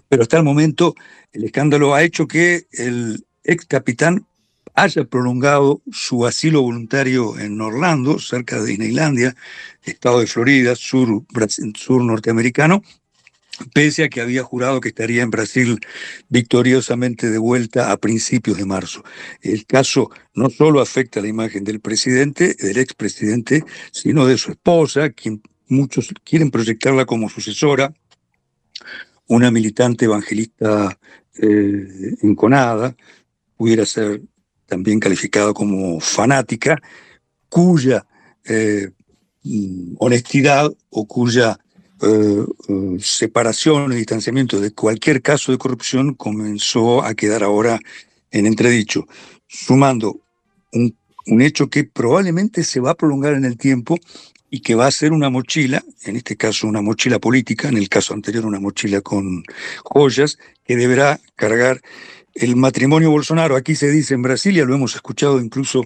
pero 0.07 0.23
hasta 0.23 0.37
el 0.37 0.43
momento 0.43 0.95
el 1.31 1.43
escándalo 1.43 1.93
ha 1.93 2.03
hecho 2.03 2.27
que 2.27 2.67
el 2.71 3.25
ex 3.43 3.65
capitán 3.65 4.25
haya 4.75 5.03
prolongado 5.03 5.81
su 5.91 6.25
asilo 6.25 6.61
voluntario 6.61 7.37
en 7.37 7.59
Orlando, 7.59 8.19
cerca 8.19 8.61
de 8.61 8.67
Disneylandia, 8.67 9.35
estado 9.83 10.21
de 10.21 10.27
Florida, 10.27 10.75
sur, 10.75 11.23
sur 11.75 12.03
norteamericano, 12.03 12.81
pese 13.73 14.03
a 14.03 14.09
que 14.09 14.21
había 14.21 14.43
jurado 14.43 14.81
que 14.81 14.89
estaría 14.89 15.21
en 15.21 15.31
Brasil 15.31 15.79
victoriosamente 16.29 17.29
de 17.29 17.37
vuelta 17.37 17.91
a 17.91 17.97
principios 17.97 18.57
de 18.57 18.65
marzo. 18.65 19.03
El 19.41 19.65
caso 19.65 20.09
no 20.33 20.49
solo 20.49 20.81
afecta 20.81 21.21
la 21.21 21.27
imagen 21.27 21.63
del 21.63 21.79
presidente, 21.79 22.55
del 22.55 22.77
expresidente, 22.77 23.63
sino 23.91 24.25
de 24.25 24.37
su 24.37 24.51
esposa, 24.51 25.09
quien 25.09 25.41
muchos 25.67 26.13
quieren 26.23 26.51
proyectarla 26.51 27.05
como 27.05 27.29
sucesora, 27.29 27.93
una 29.27 29.51
militante 29.51 30.05
evangelista 30.05 30.97
eh, 31.37 32.15
enconada, 32.21 32.95
pudiera 33.55 33.85
ser 33.85 34.21
también 34.65 34.99
calificada 34.99 35.53
como 35.53 35.99
fanática, 35.99 36.81
cuya 37.49 38.05
eh, 38.45 38.89
honestidad 39.97 40.71
o 40.89 41.07
cuya 41.07 41.59
eh, 42.01 42.45
eh, 42.67 42.97
separación 42.99 43.91
y 43.91 43.95
distanciamiento 43.95 44.59
de 44.59 44.71
cualquier 44.71 45.21
caso 45.21 45.51
de 45.51 45.57
corrupción 45.57 46.13
comenzó 46.13 47.03
a 47.03 47.13
quedar 47.13 47.43
ahora 47.43 47.79
en 48.31 48.45
entredicho, 48.45 49.07
sumando 49.47 50.21
un, 50.71 50.95
un 51.27 51.41
hecho 51.41 51.69
que 51.69 51.83
probablemente 51.83 52.63
se 52.63 52.79
va 52.79 52.91
a 52.91 52.95
prolongar 52.95 53.33
en 53.33 53.45
el 53.45 53.57
tiempo 53.57 53.97
y 54.49 54.61
que 54.61 54.75
va 54.75 54.87
a 54.87 54.91
ser 54.91 55.11
una 55.11 55.29
mochila, 55.29 55.83
en 56.03 56.15
este 56.15 56.35
caso 56.35 56.67
una 56.67 56.81
mochila 56.81 57.19
política, 57.19 57.69
en 57.69 57.77
el 57.77 57.89
caso 57.89 58.13
anterior 58.13 58.45
una 58.45 58.59
mochila 58.59 59.01
con 59.01 59.43
joyas, 59.83 60.37
que 60.63 60.75
deberá 60.75 61.19
cargar 61.35 61.81
el 62.33 62.55
matrimonio 62.55 63.11
Bolsonaro. 63.11 63.55
Aquí 63.55 63.75
se 63.75 63.91
dice 63.91 64.13
en 64.15 64.21
Brasilia, 64.21 64.65
lo 64.65 64.73
hemos 64.73 64.95
escuchado 64.95 65.39
incluso 65.39 65.85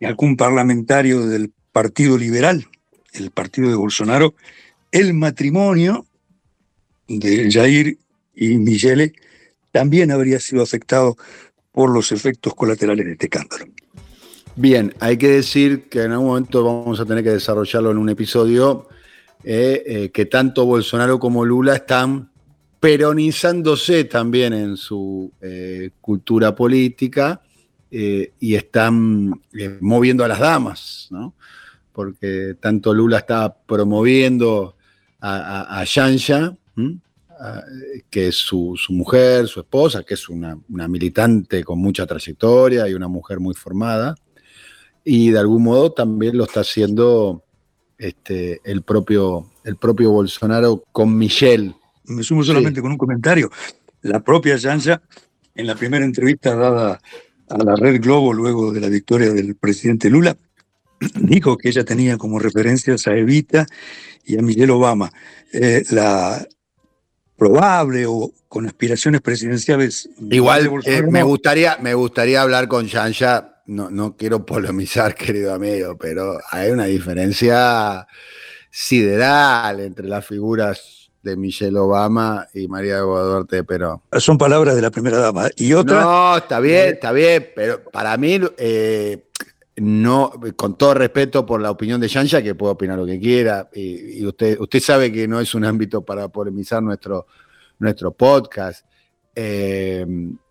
en 0.00 0.08
algún 0.08 0.36
parlamentario 0.36 1.26
del 1.26 1.52
Partido 1.72 2.18
Liberal, 2.18 2.66
el 3.12 3.30
partido 3.30 3.68
de 3.68 3.76
Bolsonaro, 3.76 4.34
el 4.92 5.14
matrimonio 5.14 6.06
de 7.08 7.50
Jair 7.50 7.98
y 8.34 8.58
Michele 8.58 9.12
también 9.72 10.10
habría 10.10 10.40
sido 10.40 10.62
afectado 10.62 11.16
por 11.72 11.90
los 11.90 12.12
efectos 12.12 12.54
colaterales 12.54 13.04
de 13.04 13.12
este 13.12 13.26
escándalo. 13.26 13.66
Bien, 14.56 14.94
hay 15.00 15.18
que 15.18 15.28
decir 15.28 15.90
que 15.90 16.02
en 16.02 16.12
algún 16.12 16.28
momento 16.28 16.64
vamos 16.64 16.98
a 16.98 17.04
tener 17.04 17.22
que 17.22 17.30
desarrollarlo 17.30 17.90
en 17.90 17.98
un 17.98 18.08
episodio, 18.08 18.88
eh, 19.44 19.82
eh, 19.86 20.10
que 20.10 20.24
tanto 20.24 20.64
Bolsonaro 20.64 21.18
como 21.18 21.44
Lula 21.44 21.76
están 21.76 22.30
peronizándose 22.80 24.04
también 24.04 24.54
en 24.54 24.78
su 24.78 25.30
eh, 25.42 25.90
cultura 26.00 26.54
política 26.54 27.42
y 27.88 28.54
están 28.54 29.40
moviendo 29.80 30.22
a 30.22 30.28
las 30.28 30.38
damas, 30.38 31.08
¿no? 31.10 31.34
porque 31.92 32.56
tanto 32.60 32.92
Lula 32.92 33.18
está 33.18 33.56
promoviendo 33.66 34.75
a, 35.28 35.80
a, 35.80 35.84
que 38.10 38.28
es 38.28 38.36
su, 38.36 38.76
mujer, 38.90 39.46
su 39.46 39.60
esposa, 39.60 40.02
que 40.04 40.14
es 40.14 40.28
una, 40.28 40.58
militante 40.68 41.62
con 41.64 41.78
mucha 41.78 42.06
trayectoria 42.06 42.88
y 42.88 42.94
una 42.94 43.08
mujer 43.08 43.40
muy 43.40 43.54
formada, 43.54 44.14
y 45.04 45.30
de 45.30 45.38
algún 45.38 45.62
modo 45.62 45.92
también 45.92 46.36
lo 46.36 46.44
está 46.44 46.60
haciendo 46.60 47.44
este, 47.98 48.60
el, 48.64 48.82
propio, 48.82 49.50
el 49.64 49.76
propio 49.76 50.10
Bolsonaro 50.10 50.82
con 50.92 51.16
Michelle. 51.16 51.74
Me 52.04 52.22
sumo 52.22 52.42
solamente 52.42 52.80
con 52.80 52.92
un 52.92 52.98
comentario. 52.98 53.50
La 54.02 54.20
propia 54.20 54.56
Yanja, 54.56 55.02
en 55.54 55.66
la 55.66 55.74
primera 55.74 56.04
entrevista 56.04 56.54
dada 56.54 57.00
a 57.48 57.58
la 57.58 57.76
Red 57.76 58.00
Globo 58.00 58.32
luego 58.32 58.72
de 58.72 58.80
la 58.80 58.88
victoria 58.88 59.32
del 59.32 59.54
presidente 59.56 60.10
Lula, 60.10 60.36
dijo 61.20 61.56
que 61.56 61.68
ella 61.68 61.84
tenía 61.84 62.16
como 62.16 62.38
referencias 62.38 63.06
a 63.06 63.16
Evita 63.16 63.66
y 64.26 64.38
a 64.38 64.42
Miguel 64.42 64.70
Obama. 64.70 65.10
Eh, 65.52 65.84
la 65.90 66.46
probable 67.36 68.06
o 68.06 68.32
con 68.48 68.66
aspiraciones 68.66 69.20
presidenciales. 69.20 70.08
Igual 70.30 70.70
eh, 70.84 71.02
me, 71.02 71.22
gustaría, 71.22 71.76
me 71.80 71.94
gustaría 71.94 72.42
hablar 72.42 72.68
con 72.68 72.86
Yanja, 72.86 73.62
no, 73.66 73.90
no 73.90 74.16
quiero 74.16 74.44
polemizar, 74.44 75.14
querido 75.16 75.54
amigo, 75.54 75.96
pero 75.96 76.38
hay 76.50 76.70
una 76.70 76.84
diferencia 76.84 78.06
sideral 78.70 79.80
entre 79.80 80.06
las 80.06 80.26
figuras 80.26 81.10
de 81.22 81.36
Michelle 81.36 81.76
Obama 81.76 82.46
y 82.54 82.68
María 82.68 82.98
Duarte 82.98 83.64
pero 83.64 84.02
Son 84.18 84.38
palabras 84.38 84.76
de 84.76 84.82
la 84.82 84.90
primera 84.90 85.18
dama. 85.18 85.48
Y 85.56 85.72
otra. 85.72 86.00
No, 86.00 86.36
está 86.36 86.60
bien, 86.60 86.94
está 86.94 87.10
bien, 87.10 87.50
pero 87.54 87.82
para 87.90 88.16
mí 88.16 88.40
eh, 88.58 89.25
no, 89.76 90.32
con 90.56 90.78
todo 90.78 90.94
respeto 90.94 91.44
por 91.44 91.60
la 91.60 91.70
opinión 91.70 92.00
de 92.00 92.08
Yanja, 92.08 92.42
que 92.42 92.54
puede 92.54 92.72
opinar 92.72 92.98
lo 92.98 93.04
que 93.04 93.20
quiera, 93.20 93.68
y, 93.74 94.24
usted, 94.24 94.58
usted 94.58 94.80
sabe 94.80 95.12
que 95.12 95.28
no 95.28 95.38
es 95.38 95.54
un 95.54 95.64
ámbito 95.64 96.02
para 96.02 96.28
polemizar 96.28 96.82
nuestro, 96.82 97.26
nuestro 97.78 98.12
podcast, 98.12 98.86
eh, 99.34 100.06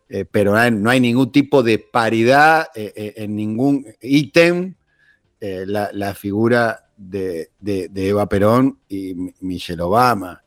eh, 0.08 0.26
pero 0.30 0.52
no 0.70 0.90
hay, 0.90 1.00
ningún 1.00 1.32
tipo 1.32 1.64
de 1.64 1.80
paridad 1.80 2.68
eh, 2.76 3.14
en 3.18 3.36
ningún 3.36 3.86
ítem. 4.02 4.76
La, 5.42 6.16
figura 6.16 6.88
de, 6.98 7.52
Eva 7.94 8.28
Perón 8.28 8.80
y 8.90 9.14
Michelle 9.42 9.82
Obama, 9.84 10.42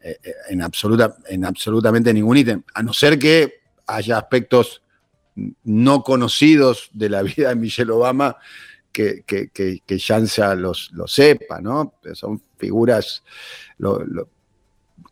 en, 0.49 0.61
absoluta, 0.61 1.17
en 1.29 1.45
absolutamente 1.45 2.12
ningún 2.12 2.37
ítem, 2.37 2.62
a 2.75 2.83
no 2.83 2.93
ser 2.93 3.17
que 3.17 3.61
haya 3.87 4.19
aspectos 4.19 4.83
no 5.62 6.03
conocidos 6.03 6.91
de 6.93 7.11
la 7.11 7.23
vida 7.37 7.51
de 7.51 7.55
Michelle 7.55 7.93
Obama 7.93 8.37
que, 8.99 9.51
que, 9.53 9.81
que, 9.87 9.99
los, 10.57 10.91
lo 10.93 11.07
sepa, 11.07 11.61
¿no? 11.61 11.95
Son 12.15 12.43
figuras, 12.57 13.23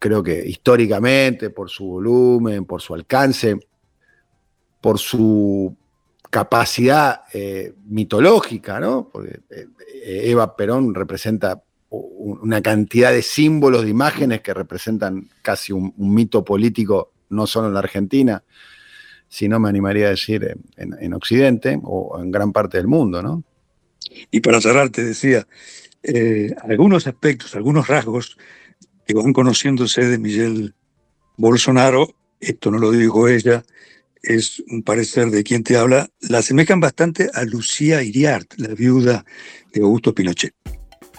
creo 0.01 0.23
que 0.25 0.45
históricamente, 0.45 1.51
por 1.51 1.71
su 1.71 1.87
volumen, 1.87 2.65
por 2.65 2.83
su 2.83 2.95
alcance, 2.95 3.57
por 4.81 4.99
su 4.99 5.77
capacidad 6.29 7.23
eh, 7.33 7.75
mitológica, 7.85 8.81
¿no? 8.81 9.09
Porque 9.09 9.41
eh, 9.51 9.67
Eva 10.25 10.57
Perón 10.57 10.93
representa 10.93 11.63
una 11.89 12.61
cantidad 12.61 13.13
de 13.13 13.23
símbolos, 13.23 13.85
de 13.85 13.91
imágenes 13.91 14.41
que 14.41 14.53
representan 14.53 15.29
casi 15.43 15.73
un 15.73 15.95
mito 15.97 16.45
político, 16.45 17.13
no 17.29 17.47
solo 17.47 17.69
en 17.69 17.75
la 17.75 17.81
Argentina, 17.81 18.43
si 19.29 19.49
no 19.49 19.61
me 19.61 19.69
animaría 19.69 20.07
a 20.07 20.11
decir 20.11 20.57
en, 20.77 21.15
Occidente 21.15 21.79
o 21.83 22.21
en 22.21 22.31
gran 22.33 22.53
parte 22.53 22.79
del 22.79 22.89
mundo, 22.89 23.23
¿no? 23.23 23.45
Y 24.31 24.41
para 24.41 24.61
cerrar, 24.61 24.91
te 24.91 25.05
decía, 25.05 25.47
eh, 26.03 26.55
algunos 26.63 27.07
aspectos, 27.07 27.55
algunos 27.55 27.89
rasgos 27.89 28.37
que 29.07 29.15
van 29.15 29.33
conociéndose 29.33 30.05
de 30.05 30.19
Miguel 30.19 30.75
Bolsonaro, 31.37 32.15
esto 32.41 32.71
no 32.71 32.79
lo 32.79 32.91
digo 32.91 33.29
ella, 33.29 33.65
es 34.23 34.63
un 34.69 34.83
parecer 34.83 35.31
de 35.31 35.45
quien 35.45 35.63
te 35.63 35.77
habla, 35.77 36.09
la 36.21 36.39
asemejan 36.39 36.81
bastante 36.81 37.31
a 37.33 37.45
Lucía 37.45 38.03
Iriart, 38.03 38.55
la 38.57 38.75
viuda 38.75 39.25
de 39.73 39.83
Augusto 39.83 40.15
Pinochet. 40.15 40.55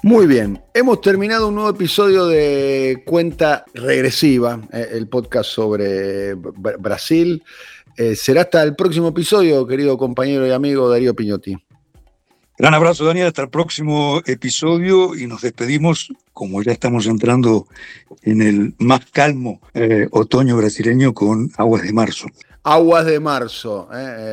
Muy 0.03 0.27
bien, 0.27 0.61
hemos 0.73 1.01
terminado 1.01 1.47
un 1.47 1.55
nuevo 1.55 1.69
episodio 1.71 2.27
de 2.27 3.01
Cuenta 3.05 3.65
Regresiva, 3.73 4.61
eh, 4.71 4.89
el 4.91 5.07
podcast 5.07 5.49
sobre 5.49 6.35
Brasil. 6.35 7.43
Eh, 7.97 8.15
será 8.15 8.41
hasta 8.41 8.61
el 8.61 8.75
próximo 8.75 9.07
episodio, 9.07 9.65
querido 9.65 9.97
compañero 9.97 10.45
y 10.45 10.51
amigo 10.51 10.87
Darío 10.87 11.15
Piñotti. 11.15 11.57
Gran 12.57 12.73
abrazo, 12.73 13.05
Daniel. 13.05 13.27
Hasta 13.27 13.43
el 13.43 13.49
próximo 13.49 14.21
episodio 14.25 15.15
y 15.15 15.27
nos 15.27 15.41
despedimos, 15.41 16.11
como 16.33 16.63
ya 16.63 16.71
estamos 16.71 17.05
entrando 17.05 17.67
en 18.23 18.41
el 18.41 18.73
más 18.79 19.05
calmo 19.11 19.61
eh, 19.73 20.07
otoño 20.11 20.57
brasileño, 20.57 21.13
con 21.13 21.51
Aguas 21.57 21.83
de 21.83 21.93
Marzo. 21.93 22.27
Aguas 22.63 23.05
de 23.05 23.19
Marzo, 23.19 23.87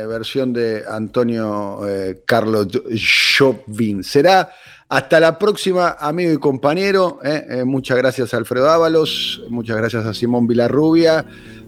versión 0.09 0.51
de 0.51 0.83
Antonio 0.89 1.79
Carlos 2.25 2.67
Jobim. 3.37 4.03
Será 4.03 4.49
Hasta 4.87 5.19
la 5.19 5.39
próxima, 5.39 5.95
amigo 5.99 6.31
y 6.31 6.37
compañero. 6.37 7.19
eh, 7.23 7.45
eh, 7.49 7.63
muchas 7.63 7.97
gracias 7.97 8.33
a 8.33 8.37
Alfredo 8.37 8.69
Ábalos, 8.69 9.41
muchas 9.49 9.77
gracias 9.77 10.05
a 10.05 10.13
Simón 10.13 10.47
Vilarrubia, 10.47 11.25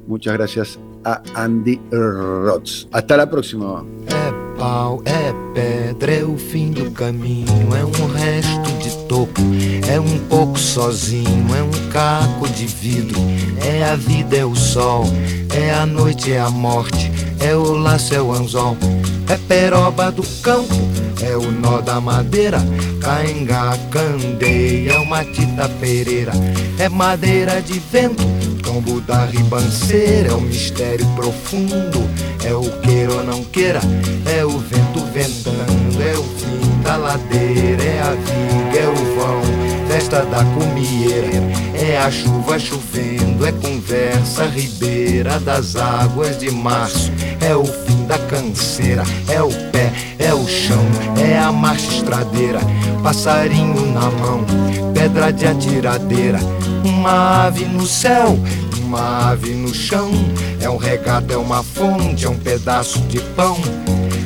muchas 0.08 0.34
gracias 0.34 0.80
a 1.04 1.22
Andy 1.34 1.82
Rotz. 1.90 2.88
Hasta 2.92 3.18
la 3.18 3.30
próxima. 3.30 3.84
Pau, 4.58 5.04
é 5.06 5.34
pedra, 5.54 6.12
é 6.12 6.24
o 6.24 6.36
fim 6.36 6.72
do 6.72 6.90
caminho, 6.90 7.76
é 7.76 7.86
um 7.86 8.12
resto 8.12 8.72
de 8.80 8.90
topo, 9.08 9.40
é 9.88 10.00
um 10.00 10.18
pouco 10.28 10.58
sozinho, 10.58 11.56
é 11.56 11.62
um 11.62 11.90
caco 11.92 12.50
de 12.50 12.66
vidro, 12.66 13.20
é 13.64 13.84
a 13.84 13.96
vida, 13.96 14.36
é 14.36 14.44
o 14.44 14.56
sol, 14.56 15.06
é 15.54 15.72
a 15.72 15.86
noite, 15.86 16.32
é 16.32 16.40
a 16.40 16.50
morte, 16.50 17.12
é 17.40 17.56
o 17.56 17.74
laço, 17.74 18.16
é 18.16 18.22
o 18.22 18.32
anzol, 18.32 18.76
é 19.30 19.38
peroba 19.38 20.12
do 20.12 20.24
campo, 20.42 20.74
é 21.22 21.38
o 21.38 21.52
nó 21.52 21.80
da 21.80 22.02
madeira, 22.02 22.58
cainga, 23.00 23.78
candeia, 23.92 24.94
é 24.94 25.00
uma 25.00 25.24
tita 25.24 25.70
pereira, 25.80 26.32
é 26.80 26.90
madeira 26.90 27.62
de 27.62 27.78
vento, 27.78 28.24
tombo 28.68 29.00
da 29.00 29.24
ribanceira, 29.24 30.30
é 30.30 30.34
o 30.34 30.42
mistério 30.42 31.06
profundo, 31.16 32.04
é 32.44 32.54
o 32.54 32.70
queira 32.82 33.14
ou 33.14 33.24
não 33.24 33.42
queira, 33.46 33.80
é 34.26 34.44
o 34.44 34.60
vento 34.60 35.00
ventando, 35.14 36.04
é 36.04 36.18
o 36.18 36.24
fim 36.24 36.82
da 36.84 36.98
ladeira, 36.98 37.82
é 37.82 38.02
a 38.02 38.12
viga, 38.12 38.80
é 38.80 38.90
o 38.90 39.16
vão, 39.16 39.42
festa 39.88 40.26
da 40.26 40.44
comieira, 40.44 41.30
é 41.74 41.98
a 41.98 42.12
chuva 42.12 42.60
chovendo, 42.60 43.46
é 43.46 43.54
conversa 43.54 44.46
ribeira 44.48 45.40
das 45.40 45.78
águas 45.78 46.38
de 46.38 46.52
março, 46.52 47.10
é 47.40 47.56
o 47.56 47.64
fim 47.64 48.06
da 48.06 48.20
canseira, 48.20 49.04
é 49.30 49.42
o 49.42 49.50
pé, 49.72 49.94
é 50.20 50.34
o 50.34 50.46
chão, 50.46 50.86
é 51.18 51.40
a 51.40 51.54
marcha 51.54 51.90
estradeira, 51.90 52.60
passarinho 53.02 53.94
na 53.94 54.12
mão, 54.12 54.46
pedra 55.08 55.32
de 55.32 55.48
atiradeira, 55.48 56.40
uma 56.84 57.46
ave 57.46 57.64
no 57.64 57.88
céu, 57.88 58.38
uma 58.84 59.30
ave 59.30 59.54
no 59.54 59.74
chão, 59.74 60.12
é 60.60 60.70
um 60.70 60.76
regato, 60.76 61.32
é 61.32 61.38
uma 61.38 61.64
fonte, 61.64 62.26
é 62.26 62.30
um 62.30 62.38
pedaço 62.38 63.00
de 63.04 63.22
pão, 63.38 63.58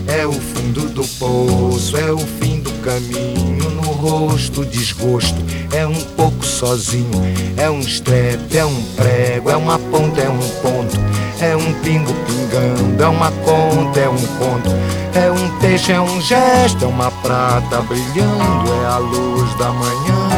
é 0.08 0.26
o 0.26 0.34
fundo 0.34 0.90
do 0.90 1.04
poço, 1.20 1.96
é 1.98 2.12
o 2.12 2.18
fim 2.18 2.62
do 2.62 2.72
caminho, 2.82 3.70
no 3.70 3.92
rosto 3.92 4.66
desgosto, 4.66 5.40
é 5.72 5.86
um 5.86 6.02
pouco 6.16 6.44
sozinho, 6.44 7.22
é 7.58 7.70
um 7.70 7.80
estrepe, 7.80 8.58
é 8.58 8.66
um 8.66 8.84
prego, 8.96 9.52
é 9.52 9.56
uma 9.56 9.78
ponta, 9.78 10.20
é 10.20 10.30
um 10.30 10.50
ponto, 10.64 10.98
é 11.40 11.56
um 11.56 11.74
pingo 11.82 12.12
pingando, 12.26 13.04
é 13.04 13.08
uma 13.08 13.32
conta, 13.32 14.00
é 14.00 14.10
um 14.10 14.16
conto, 14.16 14.70
é 15.14 15.32
um 15.32 15.60
peixe, 15.60 15.92
é 15.92 16.02
um 16.02 16.20
gesto, 16.22 16.86
é 16.86 16.88
uma 16.88 17.12
prata 17.12 17.82
brilhando, 17.82 18.74
é 18.82 18.86
a 18.88 18.98
luz 18.98 19.54
da 19.60 19.70
manhã. 19.70 20.31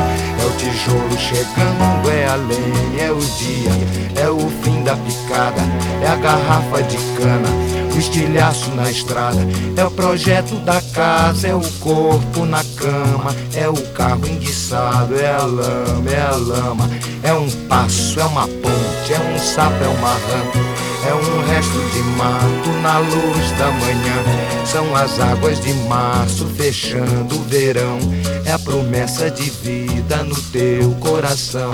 Tijolo 0.63 1.17
chegando, 1.17 2.09
é 2.09 2.25
a 2.25 2.35
lenha, 2.35 3.03
é 3.03 3.11
o 3.11 3.19
dia, 3.19 4.21
é 4.23 4.29
o 4.29 4.49
fim 4.63 4.81
da 4.81 4.95
picada, 4.95 5.61
é 6.01 6.07
a 6.07 6.15
garrafa 6.15 6.81
de 6.83 6.95
cana, 7.17 7.49
o 7.93 7.99
estilhaço 7.99 8.71
na 8.71 8.89
estrada, 8.89 9.45
é 9.75 9.83
o 9.83 9.91
projeto 9.91 10.55
da 10.63 10.81
casa, 10.93 11.49
é 11.49 11.53
o 11.53 11.61
corpo 11.81 12.45
na 12.45 12.63
cama, 12.77 13.35
é 13.53 13.67
o 13.67 13.75
carro 13.89 14.25
enguiçado, 14.25 15.19
é 15.19 15.33
a 15.33 15.43
lama, 15.43 16.09
é 16.09 16.21
a 16.21 16.35
lama, 16.35 16.89
é 17.23 17.33
um 17.33 17.49
passo, 17.67 18.21
é 18.21 18.25
uma 18.25 18.47
ponte, 18.47 19.13
é 19.13 19.19
um 19.19 19.39
sapo, 19.39 19.83
é 19.83 19.87
uma 19.89 20.13
rã. 20.13 20.82
É 21.05 21.13
um 21.13 21.45
resto 21.45 21.79
de 21.91 21.99
mato 22.17 22.69
na 22.81 22.99
luz 22.99 23.51
da 23.57 23.71
manhã. 23.71 24.65
São 24.65 24.95
as 24.95 25.19
águas 25.19 25.59
de 25.59 25.73
março 25.87 26.45
fechando 26.55 27.35
o 27.35 27.43
verão. 27.43 27.99
É 28.45 28.51
a 28.51 28.59
promessa 28.59 29.29
de 29.29 29.49
vida 29.49 30.23
no 30.23 30.35
teu 30.35 30.91
coração. 30.95 31.73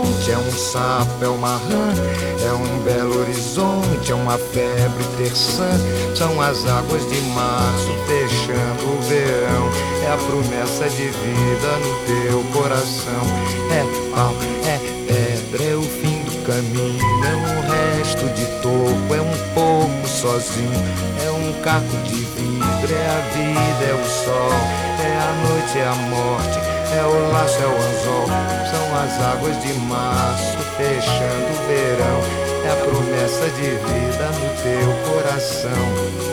é 0.29 0.37
um 0.37 0.51
sapo, 0.51 1.23
é 1.23 1.27
uma 1.27 1.57
rã. 1.57 1.93
É 2.45 2.53
um 2.53 2.79
belo 2.83 3.19
horizonte, 3.21 4.11
é 4.11 4.15
uma 4.15 4.37
febre 4.37 5.03
terçã. 5.17 5.69
São 6.15 6.39
as 6.41 6.65
águas 6.67 7.07
de 7.09 7.21
março 7.29 7.89
fechando 8.07 8.83
o 8.91 9.01
verão. 9.01 9.69
É 10.03 10.11
a 10.13 10.17
promessa 10.17 10.89
de 10.89 11.07
vida 11.07 11.77
no 11.79 11.95
teu 12.05 12.43
coração. 12.51 13.23
É 13.71 14.11
pau, 14.13 14.33
é 14.65 14.77
pedra, 15.07 15.63
é 15.63 15.75
o 15.75 15.81
fim 15.81 16.21
do 16.23 16.45
caminho. 16.45 17.01
É 17.25 17.35
um 17.35 17.97
resto 17.97 18.25
de 18.35 18.45
topo, 18.61 19.15
é 19.15 19.21
um 19.21 19.53
pouco 19.53 20.07
sozinho. 20.07 20.83
É 21.25 21.31
um 21.31 21.53
caco 21.61 21.97
de 22.03 22.15
vidro, 22.15 22.95
é 22.95 23.07
a 23.07 23.21
vida, 23.33 23.85
é 23.85 23.93
o 23.93 24.05
sol. 24.09 24.51
É 25.03 25.17
a 25.17 25.47
noite, 25.47 25.77
é 25.77 25.87
a 25.87 25.95
morte. 25.95 26.70
É 26.93 27.03
o 27.03 27.31
laço, 27.31 27.57
é 27.61 27.67
o 27.67 27.75
anzol. 27.75 28.25
São 28.69 28.95
as 28.97 29.21
águas 29.33 29.61
de 29.61 29.73
março 29.73 30.57
fechando 30.77 31.47
o 31.49 31.67
verão. 31.67 32.19
É 32.65 32.71
a 32.71 32.75
promessa 32.75 33.49
de 33.49 33.69
vida 33.69 34.25
no 34.39 34.49
teu 34.61 35.13
coração. 35.13 36.30